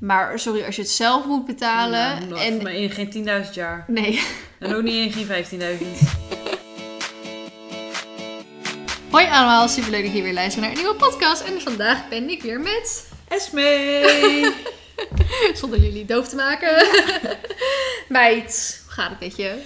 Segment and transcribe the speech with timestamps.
[0.00, 2.28] Maar sorry, als je het zelf moet betalen.
[2.28, 2.54] Nou, en...
[2.54, 3.84] Voor mij in geen 10.000 jaar.
[3.88, 4.22] Nee.
[4.58, 5.44] En ook niet in geen
[5.80, 5.86] 15.000.
[9.10, 11.42] Hoi allemaal, superleuk dat je weer luistert naar een nieuwe podcast.
[11.42, 13.08] En vandaag ben ik weer met...
[13.28, 14.52] Esme!
[15.60, 16.86] Zonder jullie doof te maken.
[18.08, 19.62] Meid, hoe gaat het met je?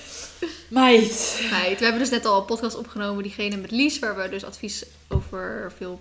[0.69, 1.41] Meid.
[1.51, 4.45] Meid, we hebben dus net al een podcast opgenomen, diegene met Lies, waar we dus
[4.45, 6.01] advies over veel,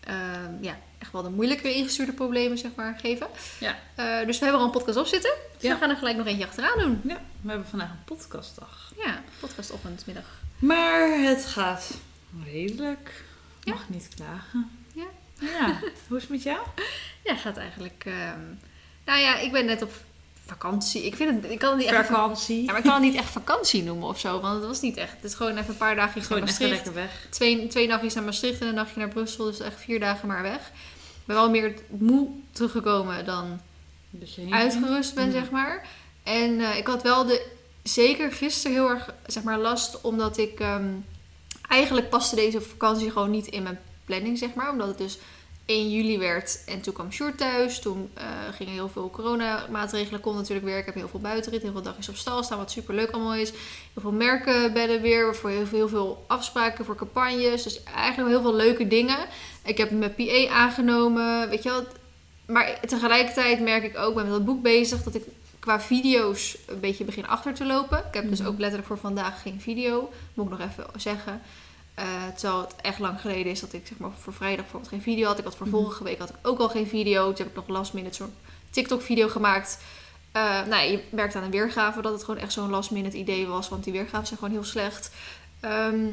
[0.00, 3.26] ehm, ja, echt wel de moeilijke ingestuurde problemen, zeg maar, geven.
[3.60, 3.78] Ja.
[3.94, 5.32] Eh, dus we hebben al een podcast op zitten.
[5.52, 5.74] Dus Ja.
[5.74, 7.00] we gaan er gelijk nog eentje achteraan doen.
[7.04, 8.92] Ja, we hebben vandaag een podcastdag.
[9.04, 10.24] Ja, podcastochtend, middag.
[10.58, 11.90] Maar het gaat
[12.44, 13.24] redelijk.
[13.62, 13.72] Ja.
[13.74, 14.70] Mag niet klagen.
[14.94, 15.04] Ja.
[15.40, 15.78] Ja.
[16.08, 16.58] Hoe is het met jou?
[17.24, 18.02] Ja, gaat eigenlijk...
[18.06, 18.40] ehm,
[19.04, 19.92] nou ja, ik ben net op
[20.50, 21.06] vakantie.
[21.06, 22.06] Ik, vind het, ik kan het niet echt...
[22.06, 22.60] Vakantie.
[22.60, 24.96] Ja, maar ik kan het niet echt vakantie noemen of zo, want het was niet
[24.96, 25.12] echt.
[25.12, 26.72] Het is gewoon even een paar dagen naar Gewoon echt Maastricht.
[26.72, 27.26] lekker weg.
[27.30, 30.42] Twee, twee nachtjes naar Maastricht en een nachtje naar Brussel, dus echt vier dagen maar
[30.42, 30.68] weg.
[31.20, 33.60] Ik ben wel meer moe teruggekomen dan
[34.50, 35.86] uitgerust ben, zeg maar.
[36.22, 37.46] En eh, ik had wel de,
[37.82, 40.88] zeker gisteren heel erg zeg maar, last, omdat ik ehm,
[41.68, 44.70] eigenlijk paste deze vakantie gewoon niet in mijn planning, zeg maar.
[44.70, 45.18] Omdat het dus
[45.70, 47.78] 1 juli werd en toen kwam Sjoerd thuis.
[47.78, 50.78] Toen eh, gingen heel veel coronamaatregelen, kon natuurlijk weer.
[50.78, 53.34] Ik heb heel veel buitenrit, heel veel dagjes op stal staan, wat super leuk allemaal
[53.34, 53.50] is.
[53.50, 57.62] Heel veel merken bedden weer, voor heel veel, heel veel afspraken voor campagnes.
[57.62, 59.18] Dus eigenlijk heel veel leuke dingen.
[59.64, 61.84] Ik heb mijn PA aangenomen, weet je wel.
[62.46, 65.22] Maar tegelijkertijd merk ik ook, ben met dat boek bezig, dat ik
[65.58, 67.98] qua video's een beetje begin achter te lopen.
[67.98, 68.48] Ik heb dus Mhm.
[68.48, 71.42] ook letterlijk voor vandaag geen video, moet ik nog even zeggen.
[72.00, 72.06] Eh,
[72.36, 75.26] terwijl het echt lang geleden is dat ik zeg maar, voor vrijdag bijvoorbeeld geen video
[75.26, 75.38] had.
[75.38, 75.76] Ik had voor Mhm.
[75.76, 77.26] vorige week had ik ook al geen video.
[77.26, 78.32] Toen heb ik nog last minute zo'n
[78.70, 79.78] TikTok video gemaakt.
[80.32, 83.46] Eh, nou, je merkt aan de weergave dat het gewoon echt zo'n last minute idee
[83.46, 83.68] was.
[83.68, 85.10] Want die weergaven zijn gewoon heel slecht.
[85.60, 86.06] Ehm,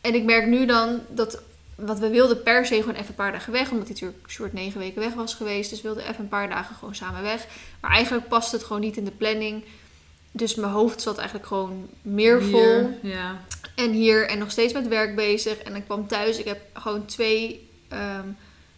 [0.00, 1.42] en ik merk nu dan dat...
[1.74, 3.70] Want we wilden per se gewoon even een paar dagen weg.
[3.70, 5.70] Omdat hij natuurlijk short negen weken weg was geweest.
[5.70, 7.46] Dus we wilden even een paar dagen gewoon samen weg.
[7.80, 9.64] Maar eigenlijk past het gewoon niet in de planning.
[10.38, 12.60] Dus mijn hoofd zat eigenlijk gewoon meer vol.
[12.60, 13.40] Hier, Ja.
[13.74, 15.58] En hier en nog steeds met werk bezig.
[15.58, 16.38] En ik kwam thuis.
[16.38, 18.26] Ik heb gewoon twee ehm,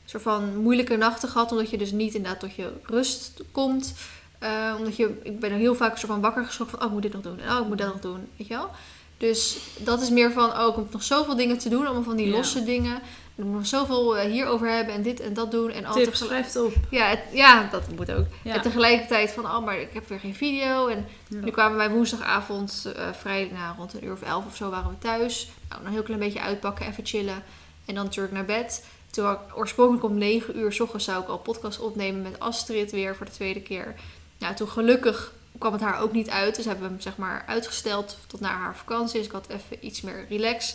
[0.04, 1.50] soort van moeilijke nachten gehad.
[1.52, 3.94] Omdat je dus niet inderdaad tot je rust komt.
[4.38, 6.86] Eh, omdat je, ik ben heel vaak soort van wakker geschrokken van...
[6.86, 7.40] Oh, ik moet dit nog doen.
[7.40, 8.28] En oh, ik moet dat nog doen.
[8.36, 8.70] Weet je wel?
[9.16, 10.50] Dus dat is meer van...
[10.60, 11.84] Oh, ik heb nog zoveel dingen te doen.
[11.84, 12.32] Allemaal van die Ja.
[12.32, 13.00] losse dingen.
[13.34, 14.94] Ik moet nog zoveel eh, hierover hebben.
[14.94, 15.70] En dit en dat doen.
[15.70, 16.72] En altijd Tips, schrijf het op.
[16.90, 18.26] ja, het- ja, dat moet ook.
[18.42, 18.54] Ja.
[18.54, 20.86] En tegelijkertijd van, oh, maar ik heb weer geen video.
[20.86, 21.36] En Ja.
[21.40, 24.90] nu kwamen wij woensdagavond, eh vrijdag, nou, rond een uur of elf of zo waren
[24.90, 25.48] we thuis.
[25.68, 27.42] Nou, een heel klein beetje uitpakken, even chillen.
[27.84, 28.84] En dan terug naar bed.
[29.10, 32.38] Toen had ik oorspronkelijk om negen uur s ochtends zou ik al podcast opnemen met
[32.40, 33.94] Astrid weer voor de tweede keer.
[34.38, 36.56] Nou, toen gelukkig kwam het haar ook niet uit.
[36.56, 39.16] Dus hebben we hem zeg maar uitgesteld tot na haar vakantie.
[39.16, 40.74] Dus ik had even iets meer relax.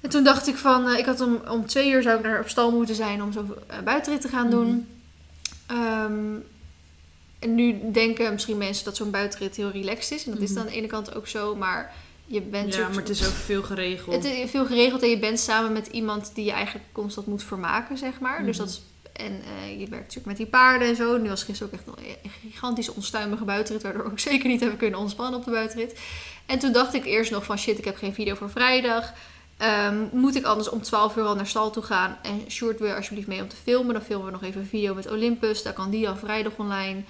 [0.00, 2.40] En toen dacht ik van, eh, ik had om, om twee uur zou ik naar
[2.40, 3.40] op stal moeten zijn om zo
[3.70, 4.68] uh, buitenrit te gaan doen.
[4.68, 5.78] Mhm.
[5.78, 6.34] Ehm,
[7.38, 10.24] en nu denken misschien mensen dat zo'n buitenrit heel relaxed is.
[10.26, 10.54] En dat is Mhm.
[10.58, 11.92] dan aan de ene kant ook zo, maar
[12.26, 14.14] je bent Ja, maar het is ook veel geregeld.
[14.16, 17.42] het is veel geregeld en je bent samen met iemand die je eigenlijk constant moet
[17.42, 18.44] vermaken, zeg maar.
[18.44, 18.66] Dus Mhm.
[18.66, 18.82] dat is,
[19.12, 21.16] en eh, je werkt natuurlijk met die paarden en zo.
[21.16, 24.78] Nu was gisteren ook echt een gigantische onstuimige buitenrit, waardoor we ook zeker niet hebben
[24.78, 25.98] kunnen ontspannen op de buitenrit.
[26.46, 29.12] En toen dacht ik eerst nog van shit, ik heb geen video voor vrijdag.
[29.60, 32.16] Ehm, moet ik anders om 12 uur al naar stal toe gaan?
[32.22, 33.92] En Sjoerd wil je alsjeblieft mee om te filmen.
[33.92, 35.62] Dan filmen we nog even een video met Olympus.
[35.62, 37.00] Daar kan die al vrijdag online.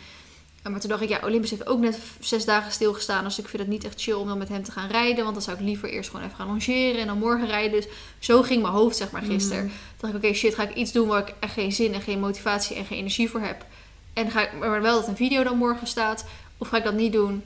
[0.62, 3.24] Eh, Maar toen dacht ik, ja, Olympus heeft ook net zes dagen stilgestaan.
[3.24, 5.22] Dus ik vind het niet echt chill om dan met hem te gaan rijden.
[5.22, 7.70] Want dan zou ik liever eerst gewoon even gaan longeren en dan morgen rijden.
[7.80, 7.86] Dus
[8.18, 9.64] zo ging mijn hoofd, zeg maar, gisteren.
[9.64, 9.72] Mhm.
[9.96, 12.00] Toen dacht ik, oké, shit, ga ik iets doen waar ik echt geen zin en
[12.00, 13.64] geen motivatie en geen energie voor heb.
[14.12, 16.24] En ga ik, maar wel dat een video dan morgen staat.
[16.58, 17.42] Of ga ik dat niet doen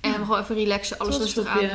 [0.00, 0.16] en Ja.
[0.16, 1.70] gewoon even relaxen, alles rustig op je.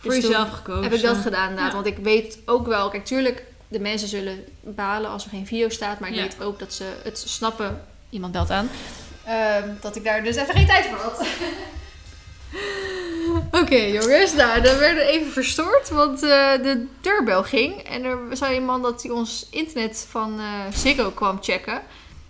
[0.00, 0.82] Voor Dus jezelf gekozen.
[0.82, 1.72] Heb ik dat gedaan inderdaad.
[1.72, 1.82] Ja.
[1.82, 5.68] Want ik weet ook wel, kijk, tuurlijk, de mensen zullen balen als er geen video
[5.68, 6.00] staat.
[6.00, 6.22] Maar ik Ja.
[6.22, 7.84] weet ook dat ze het snappen.
[8.10, 8.70] Iemand belt aan.
[9.24, 11.26] Ehm, dat ik daar dus even geen tijd voor had.
[13.62, 17.82] Oké jongens, nou dan werden we even verstoord, want eh, de deurbel ging.
[17.82, 21.82] En er zei iemand dat hij ons internet van eh Ziggo kwam checken.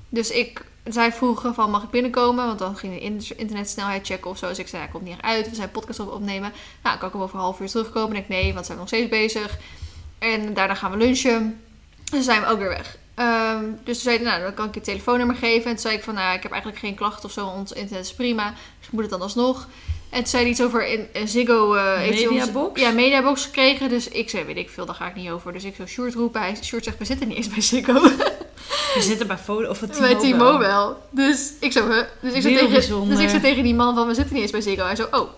[0.08, 4.30] Dus ik, zij vroegen van mag ik binnenkomen, want dan ging de in- internetsnelheid checken
[4.30, 4.48] of zo.
[4.48, 6.52] Dus ik zei, hij komt niet echt uit, we zijn podcast op opnemen.
[6.82, 8.16] Nou, kan ik hem over een half uur terugkomen?
[8.16, 9.58] En ik nee, want zijn we nog steeds bezig.
[10.18, 11.60] En daarna gaan we lunchen.
[12.12, 12.96] En zijn we ook weer weg.
[13.14, 15.64] Ehm, dus toen zei nou, dan kan ik je telefoonnummer geven.
[15.64, 17.46] En toen zei ik van, nou, ik heb eigenlijk geen klachten of zo.
[17.46, 18.54] Ons internet is prima.
[18.78, 19.68] Dus ik moet het dan alsnog.
[20.10, 21.74] En toen zei hij iets over in, in Ziggo...
[21.74, 22.80] eh, hij ons- Mediabox?
[22.80, 23.88] Ja, Mediabox gekregen.
[23.88, 25.52] Dus ik zei, weet ik veel, daar ga ik niet over.
[25.52, 26.40] Dus ik zou Sjoerd roepen.
[26.40, 28.00] Hij, Sjoerd zegt, we zitten niet eens bij Ziggo.
[28.94, 30.94] We zitten bij Foto of het bij T-Mobile.
[31.10, 32.02] Dus ik zo, huh?
[32.20, 33.14] Dus ik Heel tegen, bijzonder.
[33.16, 34.84] dus ik zei tegen die man van, we zitten niet eens bij Ziggo.
[34.84, 35.28] Hij zo, oh.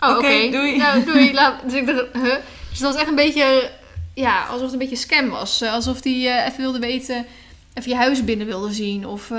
[0.00, 0.48] Oh, oké.
[0.50, 0.76] Doei.
[0.76, 1.32] Nou, doei.
[1.32, 2.34] Laat, dus ik dacht, huh?
[2.70, 3.70] Dus dat was echt een beetje,
[4.14, 5.60] ja, alsof het een beetje scam was.
[5.60, 7.26] Eh, Alsof hij eh, even wilde weten
[7.74, 9.06] even je huis binnen wilde zien.
[9.06, 9.38] Of eh,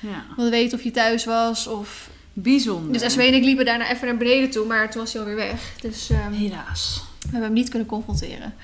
[0.00, 0.24] Ja.
[0.36, 1.66] wilde weten of je thuis was.
[1.66, 2.08] Of...
[2.32, 2.92] Bijzonder.
[3.00, 5.36] Dus SW en ik liepen daarna even naar beneden toe, maar toen was hij alweer
[5.36, 5.72] weg.
[5.80, 7.02] Dus ehm, Helaas.
[7.18, 8.54] we hebben hem niet kunnen confronteren.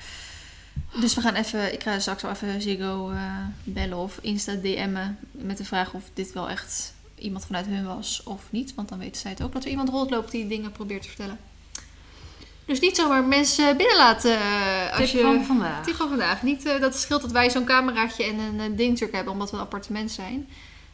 [0.99, 5.17] Dus we gaan even, ik ga straks wel even Ziggo eh, bellen of Insta DM'en
[5.31, 8.75] met de vraag of dit wel echt iemand vanuit hun was of niet.
[8.75, 11.37] Want dan weten zij het ook dat er iemand rondloopt die dingen probeert te vertellen.
[12.65, 15.21] Dus niet zomaar mensen binnenlaten eh, als Tip je...
[15.21, 15.83] van vandaag.
[15.83, 16.43] Tip van vandaag.
[16.43, 19.55] Niet eh, dat het scheelt dat wij zo'n cameraatje en een, dingtruck hebben omdat we
[19.55, 20.47] een appartement zijn.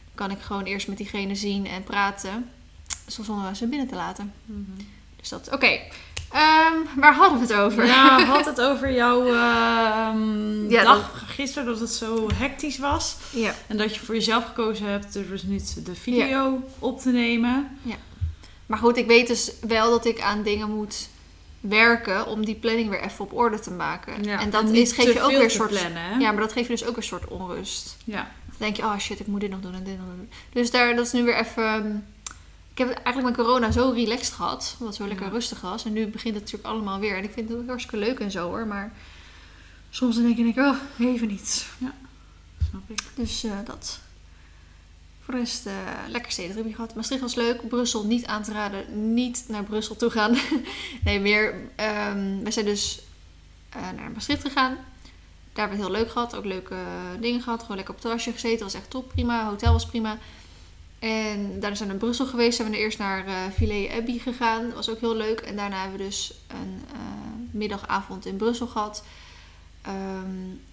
[0.04, 2.50] Dan kan ik gewoon eerst met diegene zien en praten.
[3.06, 4.32] Zonder ze binnen te laten.
[5.16, 5.80] Dus dat, oké.
[6.30, 7.86] Ehm, waar hadden we het over?
[7.86, 13.16] Ja, we hadden het over jouw ehm, Ja, dag gisteren, dat het zo hectisch was.
[13.30, 13.54] Ja.
[13.66, 17.78] En dat je voor jezelf gekozen hebt er dus niet de video op te nemen.
[18.66, 21.08] Maar goed, ik weet dus wel dat ik aan dingen moet
[21.60, 24.24] werken om die planning weer even op orde te maken.
[24.24, 25.70] en dat is, geeft je ook weer een soort.
[25.70, 26.20] plannen?
[26.20, 27.96] Ja, maar dat geeft je dus ook een soort onrust.
[28.04, 28.30] Ja.
[28.46, 30.30] Dan denk je, oh shit, ik moet dit nog doen en dit nog doen.
[30.52, 32.06] Dus daar, dat is nu weer even.
[32.72, 35.32] Ik heb eigenlijk met corona zo relaxed gehad, omdat het zo lekker Ja.
[35.32, 35.84] rustig was.
[35.84, 37.16] En nu begint het natuurlijk allemaal weer.
[37.16, 38.66] En ik vind het ook hartstikke leuk en zo hoor.
[38.66, 38.92] Maar
[39.90, 41.66] soms dan denk ik, oh, even niet.
[42.70, 43.02] Snap ik.
[43.14, 44.00] Dus eh, dat.
[45.24, 45.72] Voor de rest, eh,
[46.08, 46.94] lekker stedentripje gehad.
[46.94, 47.68] Maastricht was leuk.
[47.68, 49.14] Brussel niet aan te raden.
[49.14, 50.36] Niet naar Brussel toe gaan.
[51.04, 51.54] nee, meer.
[51.76, 53.00] ehm we zijn dus
[53.68, 54.74] eh, naar Maastricht gegaan.
[55.52, 56.36] Daar hebben we het heel leuk gehad.
[56.36, 56.76] Ook leuke
[57.20, 57.60] dingen gehad.
[57.60, 58.64] Gewoon lekker op het terrasje gezeten.
[58.64, 59.08] Was echt top.
[59.08, 59.44] Prima.
[59.48, 60.18] Hotel was prima.
[61.00, 62.56] En daarna zijn we naar Brussel geweest.
[62.56, 64.72] Zijn we eerst naar eh Villers Abbey gegaan.
[64.72, 65.40] Was ook heel leuk.
[65.40, 67.00] En daarna hebben we dus een eh,
[67.50, 69.04] middagavond in Brussel gehad.
[69.82, 70.28] Ehm,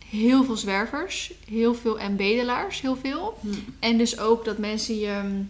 [0.10, 1.34] heel veel zwervers.
[1.46, 2.82] Heel veel en bedelaars.
[2.82, 3.38] Heel veel.
[3.42, 3.50] Hm.
[3.80, 5.42] En dus ook dat mensen je, ehm,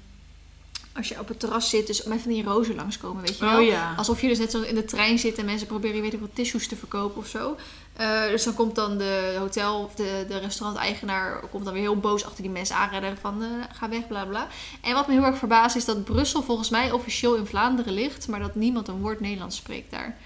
[0.93, 3.59] als je op het terras zit, dus met van die rozen langskomen, weet je wel.
[3.59, 3.93] Oh ja.
[3.97, 6.29] Alsof je dus net zo in de trein zit en mensen proberen, weet ik wat,
[6.35, 7.57] tissues te verkopen of zo.
[7.97, 11.99] Eh, dus dan komt dan de hotel of de, de restauranteigenaar komt dan weer heel
[11.99, 14.47] boos achter die mensen aanrennen van eh, ga weg, bla bla.
[14.81, 18.27] En wat me heel erg verbaast is dat Brussel volgens mij officieel in Vlaanderen ligt,
[18.27, 20.17] maar dat niemand een woord Nederlands spreekt daar.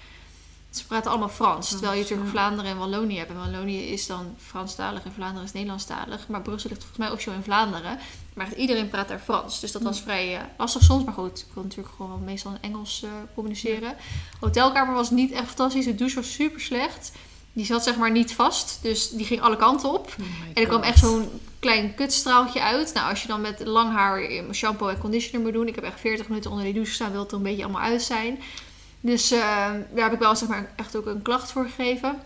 [0.70, 2.30] Ze praten allemaal Frans, terwijl je natuurlijk.
[2.30, 3.30] Vlaanderen en Wallonië hebt.
[3.30, 6.28] En Wallonië is dan Franstalig en Vlaanderen is Nederlandstalig.
[6.28, 7.98] Maar Brussel ligt volgens mij officieel in Vlaanderen.
[8.34, 9.60] Maar iedereen praat daar Frans.
[9.60, 11.04] Dus dat was vrij eh, lastig soms.
[11.04, 13.04] Maar goed, ik wil natuurlijk gewoon meestal in Engels
[13.34, 13.96] communiceren.
[14.40, 15.84] Hotelkamer was niet echt fantastisch.
[15.84, 17.12] De douche was super slecht.
[17.52, 18.78] Die zat zeg maar niet vast.
[18.82, 20.14] Dus die ging alle kanten op.
[20.20, 21.28] Oh En er kwam echt zo'n
[21.58, 22.94] klein kutstraaltje uit.
[22.94, 24.22] Nou, als je dan met lang haar
[24.52, 25.68] shampoo en conditioner moet doen.
[25.68, 27.12] Ik heb echt 40 minuten onder die douche gestaan.
[27.12, 28.38] Wil het er een beetje allemaal uit zijn.
[29.00, 29.38] Dus eh,
[29.94, 32.18] daar heb ik wel zeg maar, echt ook een klacht voor gegeven.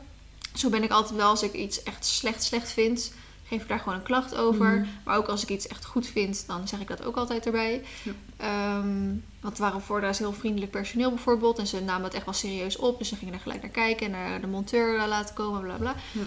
[0.55, 3.13] Zo ben ik altijd wel als ik iets echt slecht slecht vind.
[3.49, 4.79] Geef ik daar gewoon een klacht over.
[4.79, 4.87] Mhm.
[5.05, 7.83] Maar ook als ik iets echt goed vind, dan zeg ik dat ook altijd erbij.
[8.03, 8.13] Ja.
[8.37, 11.59] Ehm, want waren voor daar is heel vriendelijk personeel bijvoorbeeld.
[11.59, 12.99] En ze namen het echt wel serieus op.
[12.99, 15.95] Dus ze gingen er gelijk naar kijken en naar de monteur laten komen, bla bla.
[16.13, 16.23] Ja.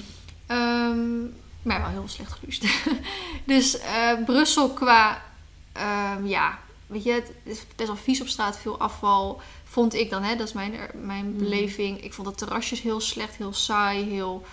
[0.47, 1.19] Ehm,
[1.61, 2.65] maar wel heel slecht gedoucht.
[3.45, 5.21] dus eh, Brussel qua,
[5.71, 9.41] ehm, ja, weet je, het is best wel vies op straat, veel afval.
[9.63, 11.37] Vond ik dan, hè, dat is mijn, mijn Mhm.
[11.37, 12.03] beleving.
[12.03, 14.45] Ik vond de terrasjes heel slecht, heel saai, heel...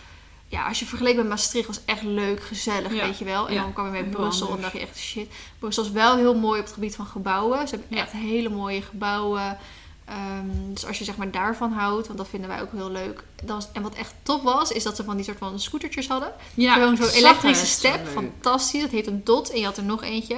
[0.49, 3.05] Ja, als je vergeleek met Maastricht was echt leuk, gezellig, Ja.
[3.05, 3.49] weet je wel.
[3.49, 5.31] En Ja, dan kwam je met heel Brussel en dacht je echt shit.
[5.59, 7.69] Brussel is wel heel mooi op het gebied van gebouwen.
[7.69, 9.59] Ze hebben echt hele mooie gebouwen.
[10.05, 13.25] Ehm, dus als je zeg maar daarvan houdt, want dat vinden wij ook heel leuk.
[13.47, 16.33] Was, en wat echt top was, is dat ze van die soort van scootertjes hadden.
[16.55, 18.07] Ja, Gewoon zo'n elektrische step.
[18.09, 18.83] Fantastisch.
[18.83, 19.51] Dat heet een dot.
[19.51, 20.37] En je had er nog eentje.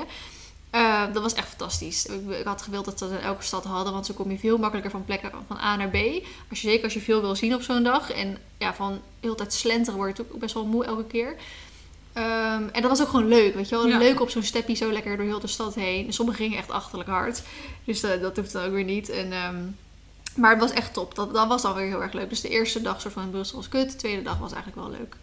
[0.71, 2.07] Eh, dat was echt fantastisch.
[2.07, 3.93] Ik, ik had gewild dat ze dat in elke stad hadden.
[3.93, 5.97] Want zo kom je veel makkelijker van plekken van A naar B.
[6.51, 8.11] Als je, zeker als je veel wil zien op zo'n dag.
[8.11, 11.37] En ja, van de hele tijd slenteren word je ook best wel moe elke keer.
[12.13, 13.87] Ehm, en dat was ook gewoon leuk, weet je wel.
[13.87, 13.99] Ja.
[13.99, 16.07] Leuk op zo'n steppie zo lekker door heel de stad heen.
[16.07, 17.43] En sommige gingen echt achterlijk hard.
[17.85, 19.09] Dus eh, dat hoeft dan ook weer niet.
[19.09, 19.57] En, ehm,
[20.37, 21.15] maar het was echt top.
[21.15, 22.29] Dat, dat was dan weer heel erg leuk.
[22.29, 23.91] Dus de eerste dag soort van in Brussel was kut.
[23.91, 25.17] De tweede dag was eigenlijk wel leuk.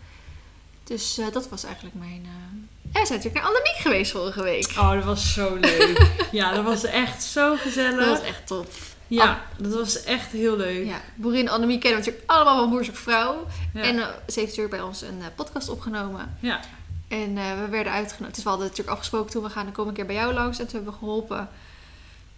[0.86, 2.22] Dus eh, dat was eigenlijk mijn...
[2.26, 4.74] eh En we zijn natuurlijk naar Annemiek geweest vorige week.
[4.78, 6.12] Oh, dat was zo leuk.
[6.32, 8.06] ja, dat was echt zo gezellig.
[8.06, 8.68] Dat was echt top.
[9.08, 10.86] Ja, dat was echt heel leuk.
[10.86, 13.48] Ja, boerin Annemiek kennen we natuurlijk allemaal van Boer zoekt Vrouw.
[13.74, 13.82] Ja.
[13.82, 16.38] En eh, ze heeft natuurlijk bij ons een podcast opgenomen.
[16.40, 16.60] Ja.
[17.08, 18.36] En we werden uitgenodigd.
[18.36, 20.34] Dus we hadden natuurlijk afgesproken toen we gaan, dan kom ik een keer bij jou
[20.34, 20.60] langs.
[20.60, 21.50] En toen hebben we geholpen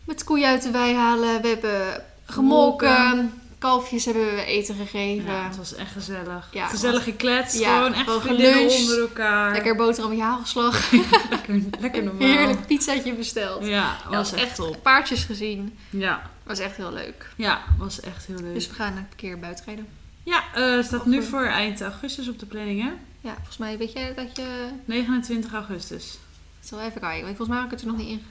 [0.04, 1.42] met koeien uit de wei halen.
[1.42, 2.96] We hebben gemolken.
[2.96, 3.42] Gemolken.
[3.58, 5.32] Kalfjes hebben we eten gegeven.
[5.32, 6.48] Ja, het was echt gezellig.
[6.52, 7.06] Ja, Gezellig.
[7.54, 8.78] Ja, gewoon echt gewoon geluncht.
[8.80, 9.52] onder elkaar.
[9.52, 10.92] Lekker boterham met hagelslag.
[11.30, 12.28] lekker, lekker normaal.
[12.28, 13.66] Heerlijk pizzaatje besteld.
[13.66, 14.84] Ja, Ja, was echt top.
[14.84, 15.78] paardjes gezien.
[15.90, 17.30] Ja, Was echt heel leuk.
[17.36, 18.54] ja, was echt heel leuk.
[18.54, 19.88] Dus we gaan een keer buiten rijden.
[20.24, 22.92] ja, eh staat nu voor eind augustus op de planning, hè?
[23.22, 24.70] Ja, volgens mij weet jij dat je...
[24.86, 26.18] 29 augustus.
[26.60, 27.24] Zal even kijken.
[27.24, 28.26] want Volgens mij heb ik het er nog niet in...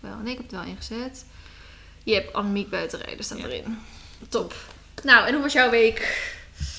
[0.00, 1.24] Wel, nee, ik heb het wel ingezet.
[2.04, 3.44] Je hebt Annemiek buiten rijden, staat Ja.
[3.46, 3.78] erin.
[4.28, 4.54] Top.
[5.02, 6.28] Nou, en hoe was jouw week?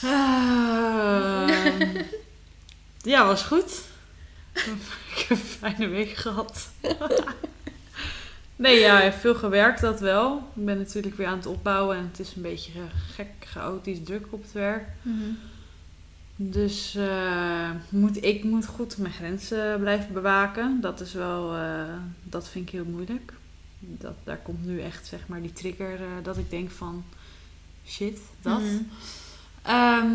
[0.02, 2.02] Ehm,
[3.02, 3.82] ja, was goed.
[5.16, 6.70] Ik heb een fijne week gehad.
[8.56, 10.38] nee, ja, veel gewerkt dat wel.
[10.56, 12.72] Ik ben natuurlijk weer aan het opbouwen en het is een beetje
[13.14, 14.88] gek, chaotisch, druk op het werk.
[15.02, 15.32] Mhm.
[16.36, 20.82] Dus eh, moet, ik moet goed mijn grenzen blijven bewaken.
[20.82, 21.94] Dat is wel, eh,
[22.24, 23.34] dat vind ik heel moeilijk.
[23.80, 27.04] Dat, daar komt nu echt zeg maar die trigger eh, dat ik denk van
[27.92, 28.60] shit, dat.
[28.60, 28.76] Mhm.
[29.62, 30.08] Ehm,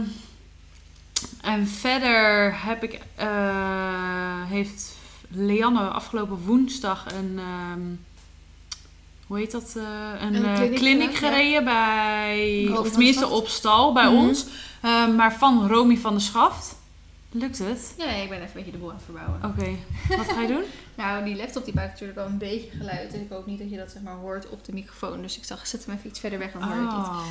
[1.40, 4.95] en verder heb ik, eh, heeft
[5.28, 7.80] Leanne afgelopen woensdag een, ehm,
[9.26, 9.83] hoe heet dat, eh,
[10.21, 11.37] een, Een eh, kliniek kliniek gedaan, ja.
[11.37, 14.14] gereden bij, of tenminste op stal bij Mhm.
[14.14, 14.47] ons.
[14.80, 16.75] Eh, maar van Romy van der Schaft.
[17.30, 17.95] Lukt het?
[17.99, 19.40] Ja, ik ben even een beetje de boel aan het verbouwen.
[19.45, 19.76] Oké,
[20.16, 20.62] wat ga je doen?
[20.97, 23.12] Nou, die laptop die maakt natuurlijk wel een beetje geluid.
[23.14, 25.23] En ik hoop niet dat je dat zeg maar hoort op de microfoon.
[25.23, 27.06] Dus ik dacht, zet hem even iets verder weg, dan hoor je het niet.
[27.06, 27.26] Oh.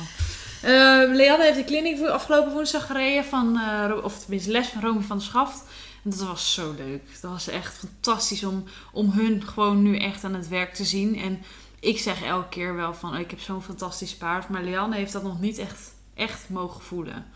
[0.62, 4.82] Eh, Leanne heeft de kliniek voor- afgelopen woensdag gereden van, eh, of tenminste les van
[4.82, 5.64] Romy van der Schaft.
[6.04, 7.02] En dat was zo leuk.
[7.20, 11.16] Dat was echt fantastisch om, om hun gewoon nu echt aan het werk te zien.
[11.18, 11.42] En
[11.80, 14.48] ik zeg elke keer wel van, oh, ik heb zo'n fantastisch paard.
[14.48, 17.26] Maar Leanne heeft dat nog niet echt, echt mogen voelen.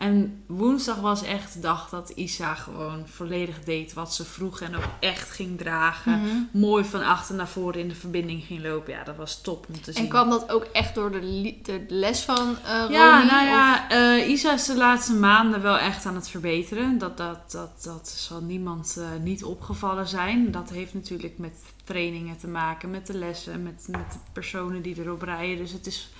[0.00, 4.76] En woensdag was echt de dag dat Isa gewoon volledig deed wat ze vroeg en
[4.76, 6.20] ook echt ging dragen.
[6.20, 6.36] Mhm.
[6.52, 8.92] Mooi van achter naar voren in de verbinding ging lopen.
[8.92, 10.02] Ja, dat was top om te zien.
[10.02, 12.92] En kwam dat ook echt door de, de les van Romy?
[12.92, 16.98] Ja, nou ja, eh, Isa is de laatste maanden wel echt aan het verbeteren.
[16.98, 20.50] Dat, dat, dat, dat zal niemand eh, niet opgevallen zijn.
[20.50, 25.00] Dat heeft natuurlijk met trainingen te maken, met de lessen, met, met de personen die
[25.00, 25.56] erop rijden.
[25.56, 26.10] Dus het is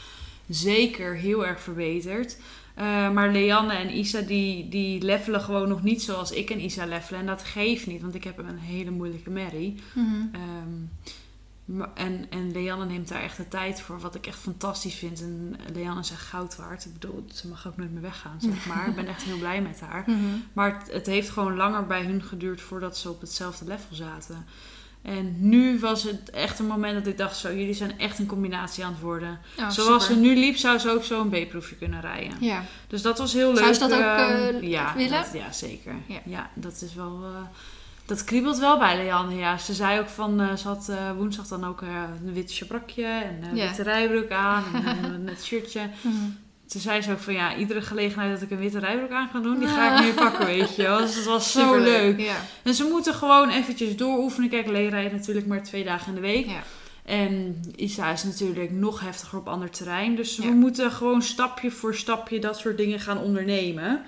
[0.49, 2.37] zeker heel erg verbeterd.
[2.75, 6.87] Eh, maar Leanne en Isa die, die levelen gewoon nog niet zoals ik en Isa
[6.87, 7.21] levelen.
[7.21, 9.75] En dat geeft niet, want ik heb een hele moeilijke merrie.
[9.95, 10.27] Mhm.
[10.33, 15.21] Ehm, en, en Leanne neemt daar echt de tijd voor, wat ik echt fantastisch vind.
[15.21, 16.85] En Leanne is echt goud waard.
[16.85, 18.89] Ik bedoel, ze mag ook nooit meer weggaan, zeg maar.
[18.89, 20.05] ik ben echt heel blij met haar.
[20.07, 20.19] Mhm.
[20.53, 24.47] Maar het, het heeft gewoon langer bij hun geduurd voordat ze op hetzelfde level zaten.
[25.03, 28.27] En nu was het echt een moment dat ik dacht, zo, jullie zijn echt een
[28.27, 29.39] combinatie aan het worden.
[29.59, 30.17] Oh, Zoals super.
[30.17, 32.33] ze nu liep, zou ze ook zo een B-proefje kunnen rijden.
[32.41, 32.63] Ja.
[32.89, 33.59] Dus dat was heel leuk.
[33.63, 35.11] Zou ze dat ook, ehm, eh, ja, willen?
[35.11, 35.95] dat- ja, zeker.
[36.07, 36.21] Ja.
[36.25, 36.51] Ja.
[36.55, 37.21] dat is wel...
[37.25, 37.41] eh,
[38.07, 39.59] dat kriebelt wel bij Leanne, ja.
[39.59, 40.41] Ze zei ook van...
[40.41, 43.67] eh, ze had woensdag dan ook een witte chabrakje en een Ja.
[43.67, 45.81] witte rijbroek aan en een net shirtje.
[46.01, 46.15] Mhm.
[46.71, 49.41] Toen zei ze ook van ja, iedere gelegenheid dat ik een witte rijbroek aan ga
[49.41, 50.99] doen, die ga ik nu pakken, weet je wel.
[50.99, 52.21] Dus het was zo Superleuk, leuk.
[52.21, 52.37] Ja.
[52.63, 54.49] En ze moeten gewoon eventjes dooroefenen.
[54.49, 56.47] Kijk, Lee rijdt natuurlijk maar twee dagen in de week.
[56.47, 56.63] Ja.
[57.05, 60.17] En Isa is natuurlijk nog heftiger op ander terrein.
[60.17, 64.03] Dus we moeten gewoon stapje voor stapje dat soort dingen gaan ondernemen.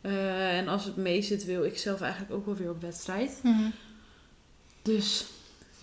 [0.00, 3.40] Eh, en als het mee zit, wil ik zelf eigenlijk ook wel weer op wedstrijd.
[3.42, 3.68] Mhm.
[4.82, 5.24] Dus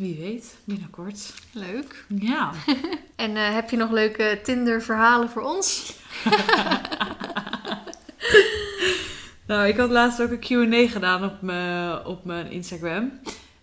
[0.01, 1.33] wie weet, binnenkort.
[1.51, 2.05] Leuk.
[2.07, 2.51] Ja.
[3.15, 5.93] En eh, heb je nog leuke Tinder verhalen voor ons?
[9.51, 13.11] Nou, ik had laatst ook een Q&A gedaan op mijn, op mijn Instagram.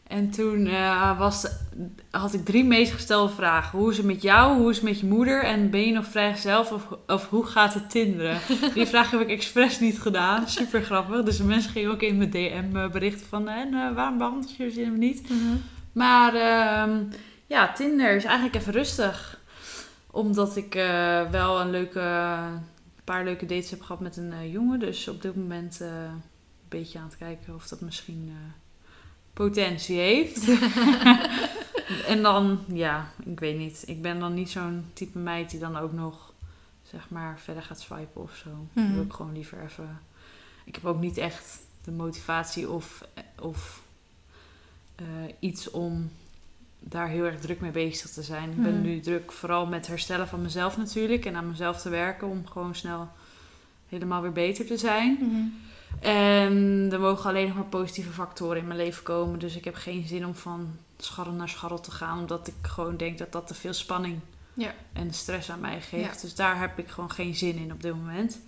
[0.07, 1.47] En toen eh, was,
[2.11, 3.79] had ik drie meest gestelde vragen.
[3.79, 4.59] Hoe is het met jou?
[4.59, 5.45] Hoe is het met je moeder?
[5.45, 6.61] En ben je nog vrijgezel?
[6.61, 8.39] Of, of hoe gaat het tinderen?
[8.75, 10.49] Die vraag heb ik expres niet gedaan.
[10.49, 11.23] Super grappig.
[11.23, 13.49] Dus de mensen gingen ook in mijn DM eh, berichten van...
[13.49, 15.23] En, waarom behandel je ze niet?
[15.99, 17.05] Maar ehm,
[17.47, 19.41] ja, Tinder is eigenlijk even rustig.
[20.11, 22.39] Omdat ik eh, wel een leuke,
[23.05, 24.79] paar leuke dates heb gehad met een eh, jongen.
[24.79, 26.23] Dus op dit moment eh, een
[26.69, 28.33] beetje aan het kijken of dat misschien
[29.33, 30.49] potentie heeft.
[32.13, 33.83] en dan, ja, ik weet niet.
[33.87, 36.33] Ik ben dan niet zo'n type meid die dan ook nog,
[36.83, 38.51] zeg maar, verder gaat swipen of zo.
[38.51, 38.87] Mhm.
[38.87, 40.01] Dan wil ik gewoon liever even...
[40.65, 43.05] Ik heb ook niet echt de motivatie of,
[43.41, 43.83] of
[45.39, 46.11] iets om
[46.81, 48.51] daar heel erg druk mee bezig te zijn.
[48.51, 48.83] Ik ben Mhm.
[48.83, 51.25] nu druk vooral met herstellen van mezelf natuurlijk.
[51.25, 53.09] En aan mezelf te werken om gewoon snel
[53.89, 55.19] helemaal weer beter te zijn.
[55.21, 55.43] Mhm.
[56.01, 59.39] En er mogen alleen nog maar positieve factoren in mijn leven komen.
[59.39, 62.19] Dus ik heb geen zin om van scharrel naar scharrel te gaan.
[62.19, 64.21] Omdat ik gewoon denk dat dat te veel spanning
[64.55, 64.75] Ja.
[64.93, 66.15] en stress aan mij geeft.
[66.15, 66.21] Ja.
[66.21, 68.41] Dus daar heb ik gewoon geen zin in op dit moment.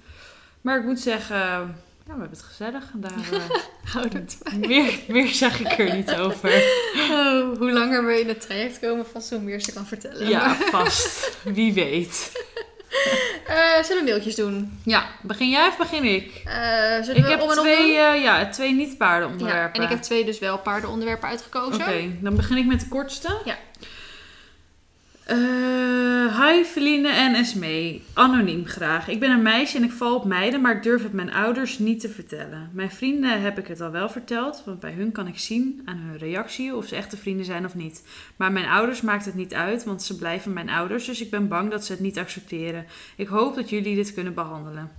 [0.61, 1.76] Maar ik moet zeggen,
[2.11, 2.85] ja, we hebben het gezellig.
[3.85, 4.69] Eh, Houd het bij.
[4.69, 6.62] meer, meer zeg ik er niet over.
[7.11, 10.29] Oh, hoe langer we in het traject komen, vast hoe meer ze kan vertellen.
[10.29, 11.37] Ja, vast.
[11.45, 12.33] Wie weet.
[13.47, 14.79] Eh, zullen we mailtjes doen?
[14.85, 16.43] Ja, begin jij of begin ik?
[17.02, 17.97] Zullen Ik we heb om en om twee, doen?
[18.14, 19.75] eh, ja, twee niet-paarden Ja, onderwerpen.
[19.75, 21.81] en ik heb twee dus wel paardenonderwerpen uitgekozen.
[21.81, 23.37] Oké, dan begin ik met de kortste.
[23.45, 23.59] Ja.
[25.30, 28.02] Eh, hi Feline en Esmee.
[28.12, 29.08] Anoniem graag.
[29.08, 31.78] Ik ben een meisje en ik val op meiden, maar ik durf het mijn ouders
[31.78, 32.70] niet te vertellen.
[32.72, 35.96] Mijn vrienden heb ik het al wel verteld, want bij hun kan ik zien aan
[35.96, 38.02] hun reactie of ze echte vrienden zijn of niet.
[38.37, 41.49] Maar mijn ouders maakt het niet uit, want ze blijven mijn ouders, dus ik ben
[41.49, 42.87] bang dat ze het niet accepteren.
[43.16, 44.90] Ik hoop dat jullie dit kunnen behandelen.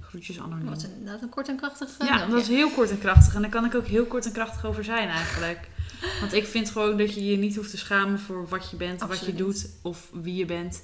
[0.00, 0.68] Groetjes anoniem.
[0.68, 3.34] Wat een, inderdaad een kort en krachtig eh, Ja, dat is heel kort en krachtig.
[3.34, 5.68] En daar kan ik ook heel kort en krachtig over zijn eigenlijk.
[6.20, 9.00] Want ik vind gewoon dat je je niet hoeft te schamen voor wat je bent,
[9.00, 10.82] wat je doet of wie je bent.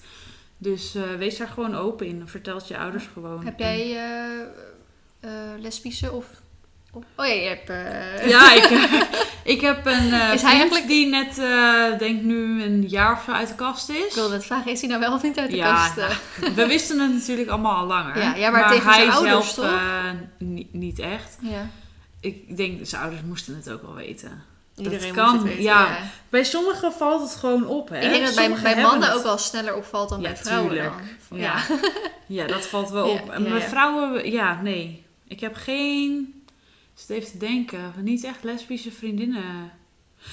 [0.58, 2.22] Dus eh, wees daar gewoon open in.
[2.26, 3.44] Vertel het je ouders gewoon.
[3.44, 4.40] Heb jij eh,
[5.20, 6.26] eh, lesbische of...
[6.92, 7.68] of- Oh ja, je hebt...
[8.30, 8.88] Ja, ik,
[9.54, 11.34] ik heb een Is hij eigenlijk- die net,
[11.98, 14.06] denk nu een jaar of zo uit de kast is.
[14.06, 15.96] Ik wilde net vragen, is hij nou wel of niet uit de Ja, kast?
[15.98, 16.48] eh?
[16.54, 18.18] We wisten het natuurlijk allemaal al langer.
[18.18, 20.14] Ja, ja, maar tegen hij zijn ouders, zelf toch?
[20.38, 21.36] niet, niet echt.
[21.40, 21.66] ja.
[22.20, 24.42] Ik denk, zijn ouders moesten het ook wel weten.
[24.84, 25.62] Iedereen kan, moet het weten.
[25.62, 25.98] ja.
[26.28, 28.00] Bij sommigen valt het gewoon op, hè?
[28.00, 29.16] Ik denk dat bij, bij mannen het.
[29.18, 31.38] ook wel sneller opvalt dan Ja, bij vrouwen dan.
[31.38, 31.54] Ja.
[32.26, 33.30] Ja, dat valt wel op.
[33.30, 35.04] En bij vrouwen, ja, nee.
[35.28, 36.42] Ik heb geen,
[36.94, 39.72] ik zit even te denken, niet echt lesbische vriendinnen.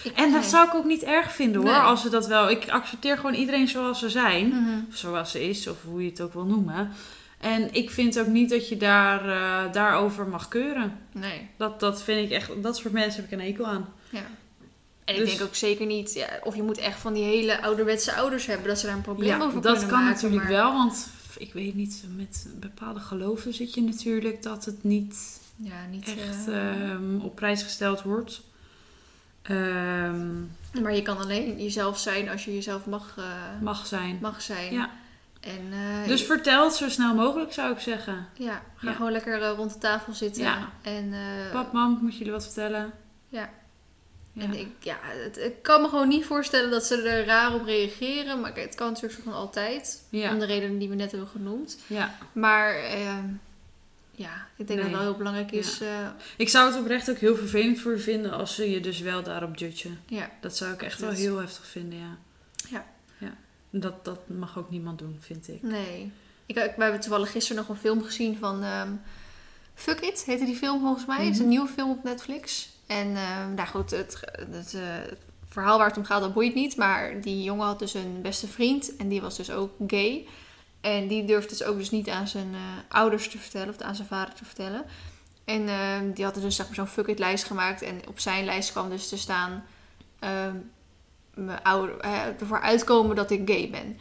[0.04, 1.80] Ik- En dat zou ik ook niet erg vinden hoor, Nee.
[1.80, 2.50] als ze dat wel...
[2.50, 4.48] Ik accepteer gewoon iedereen zoals ze zijn.
[4.48, 4.80] Mhm.
[4.90, 6.92] Of zoals ze is, of hoe je het ook wil noemen.
[7.38, 10.98] En ik vind ook niet dat je daar, eh, daarover mag keuren.
[11.12, 12.64] Nee, Dat, dat vind ik echt...
[12.64, 13.90] Dat soort mensen heb ik een hekel aan.
[14.10, 14.22] ja.
[15.06, 17.62] En ik Dus- denk ook zeker niet, ja, of je moet echt van die hele
[17.62, 20.44] ouderwetse ouders hebben, dat ze daar een probleem Ja, over dat kunnen kan maken, natuurlijk
[20.44, 25.40] maar- wel, want ik weet niet, met bepaalde geloven zit je natuurlijk dat het niet
[25.56, 28.42] Ja, niet echt eh, ehm, op prijs gesteld wordt.
[29.42, 30.40] Ehm,
[30.82, 33.24] Maar je kan alleen jezelf zijn als je jezelf mag, eh,
[33.62, 34.18] mag zijn.
[34.22, 34.74] mag zijn.
[34.74, 34.90] Ja.
[35.48, 38.28] En, eh, Dus vertel het zo snel mogelijk, zou ik zeggen.
[38.34, 38.94] ja, ga Ja.
[38.94, 40.44] gewoon lekker eh, rond de tafel zitten.
[40.44, 40.70] Ja.
[40.82, 42.92] En, eh, Pap, mam, moet jullie wat vertellen?
[43.30, 43.50] Ja.
[44.34, 44.44] Ja.
[44.44, 47.66] En ik, ja, het, ik kan me gewoon niet voorstellen dat ze er raar op
[47.66, 48.42] reageren.
[48.42, 50.04] Maar het kan natuurlijk van altijd.
[50.12, 51.78] Om de redenen die we net hebben genoemd.
[51.88, 52.16] ja.
[52.32, 53.26] Maar ehm,
[54.12, 55.82] ja, ik denk dat het wel heel belangrijk is.
[56.38, 59.24] Ik zou het oprecht ook heel vervelend voor je vinden als ze je dus wel
[59.24, 60.00] daarop judgen.
[60.06, 60.30] ja.
[60.42, 62.18] Dat zou ik echt wel heel heftig vinden, ja.
[62.70, 62.86] Ja.
[63.70, 65.62] Dat, dat mag ook niemand doen, vind ik.
[65.62, 66.12] Nee.
[66.46, 68.92] Ik, we hebben toevallig gisteren nog een film gezien van ehm,
[69.74, 71.18] Fuck It, heette die film volgens mij.
[71.26, 71.50] Het is een Mhm.
[71.50, 72.70] nieuwe film op Netflix.
[72.86, 74.20] En ehm nou goed, het,
[74.52, 75.20] het, eh, het
[75.50, 76.76] verhaal waar het om gaat, dat boeit niet.
[76.78, 80.28] Maar die jongen had dus een beste vriend en die was dus ook gay.
[80.82, 83.96] En die durfde dus ook dus niet aan zijn eh, ouders te vertellen of aan
[83.96, 84.86] zijn vader te vertellen.
[85.46, 87.82] En ehm, die had dus zeg maar zo'n fuck it lijst gemaakt.
[87.82, 89.64] En op zijn lijst kwam dus te staan...
[91.38, 94.00] mijn ouder, eh, ervoor uitkomen dat ik gay ben.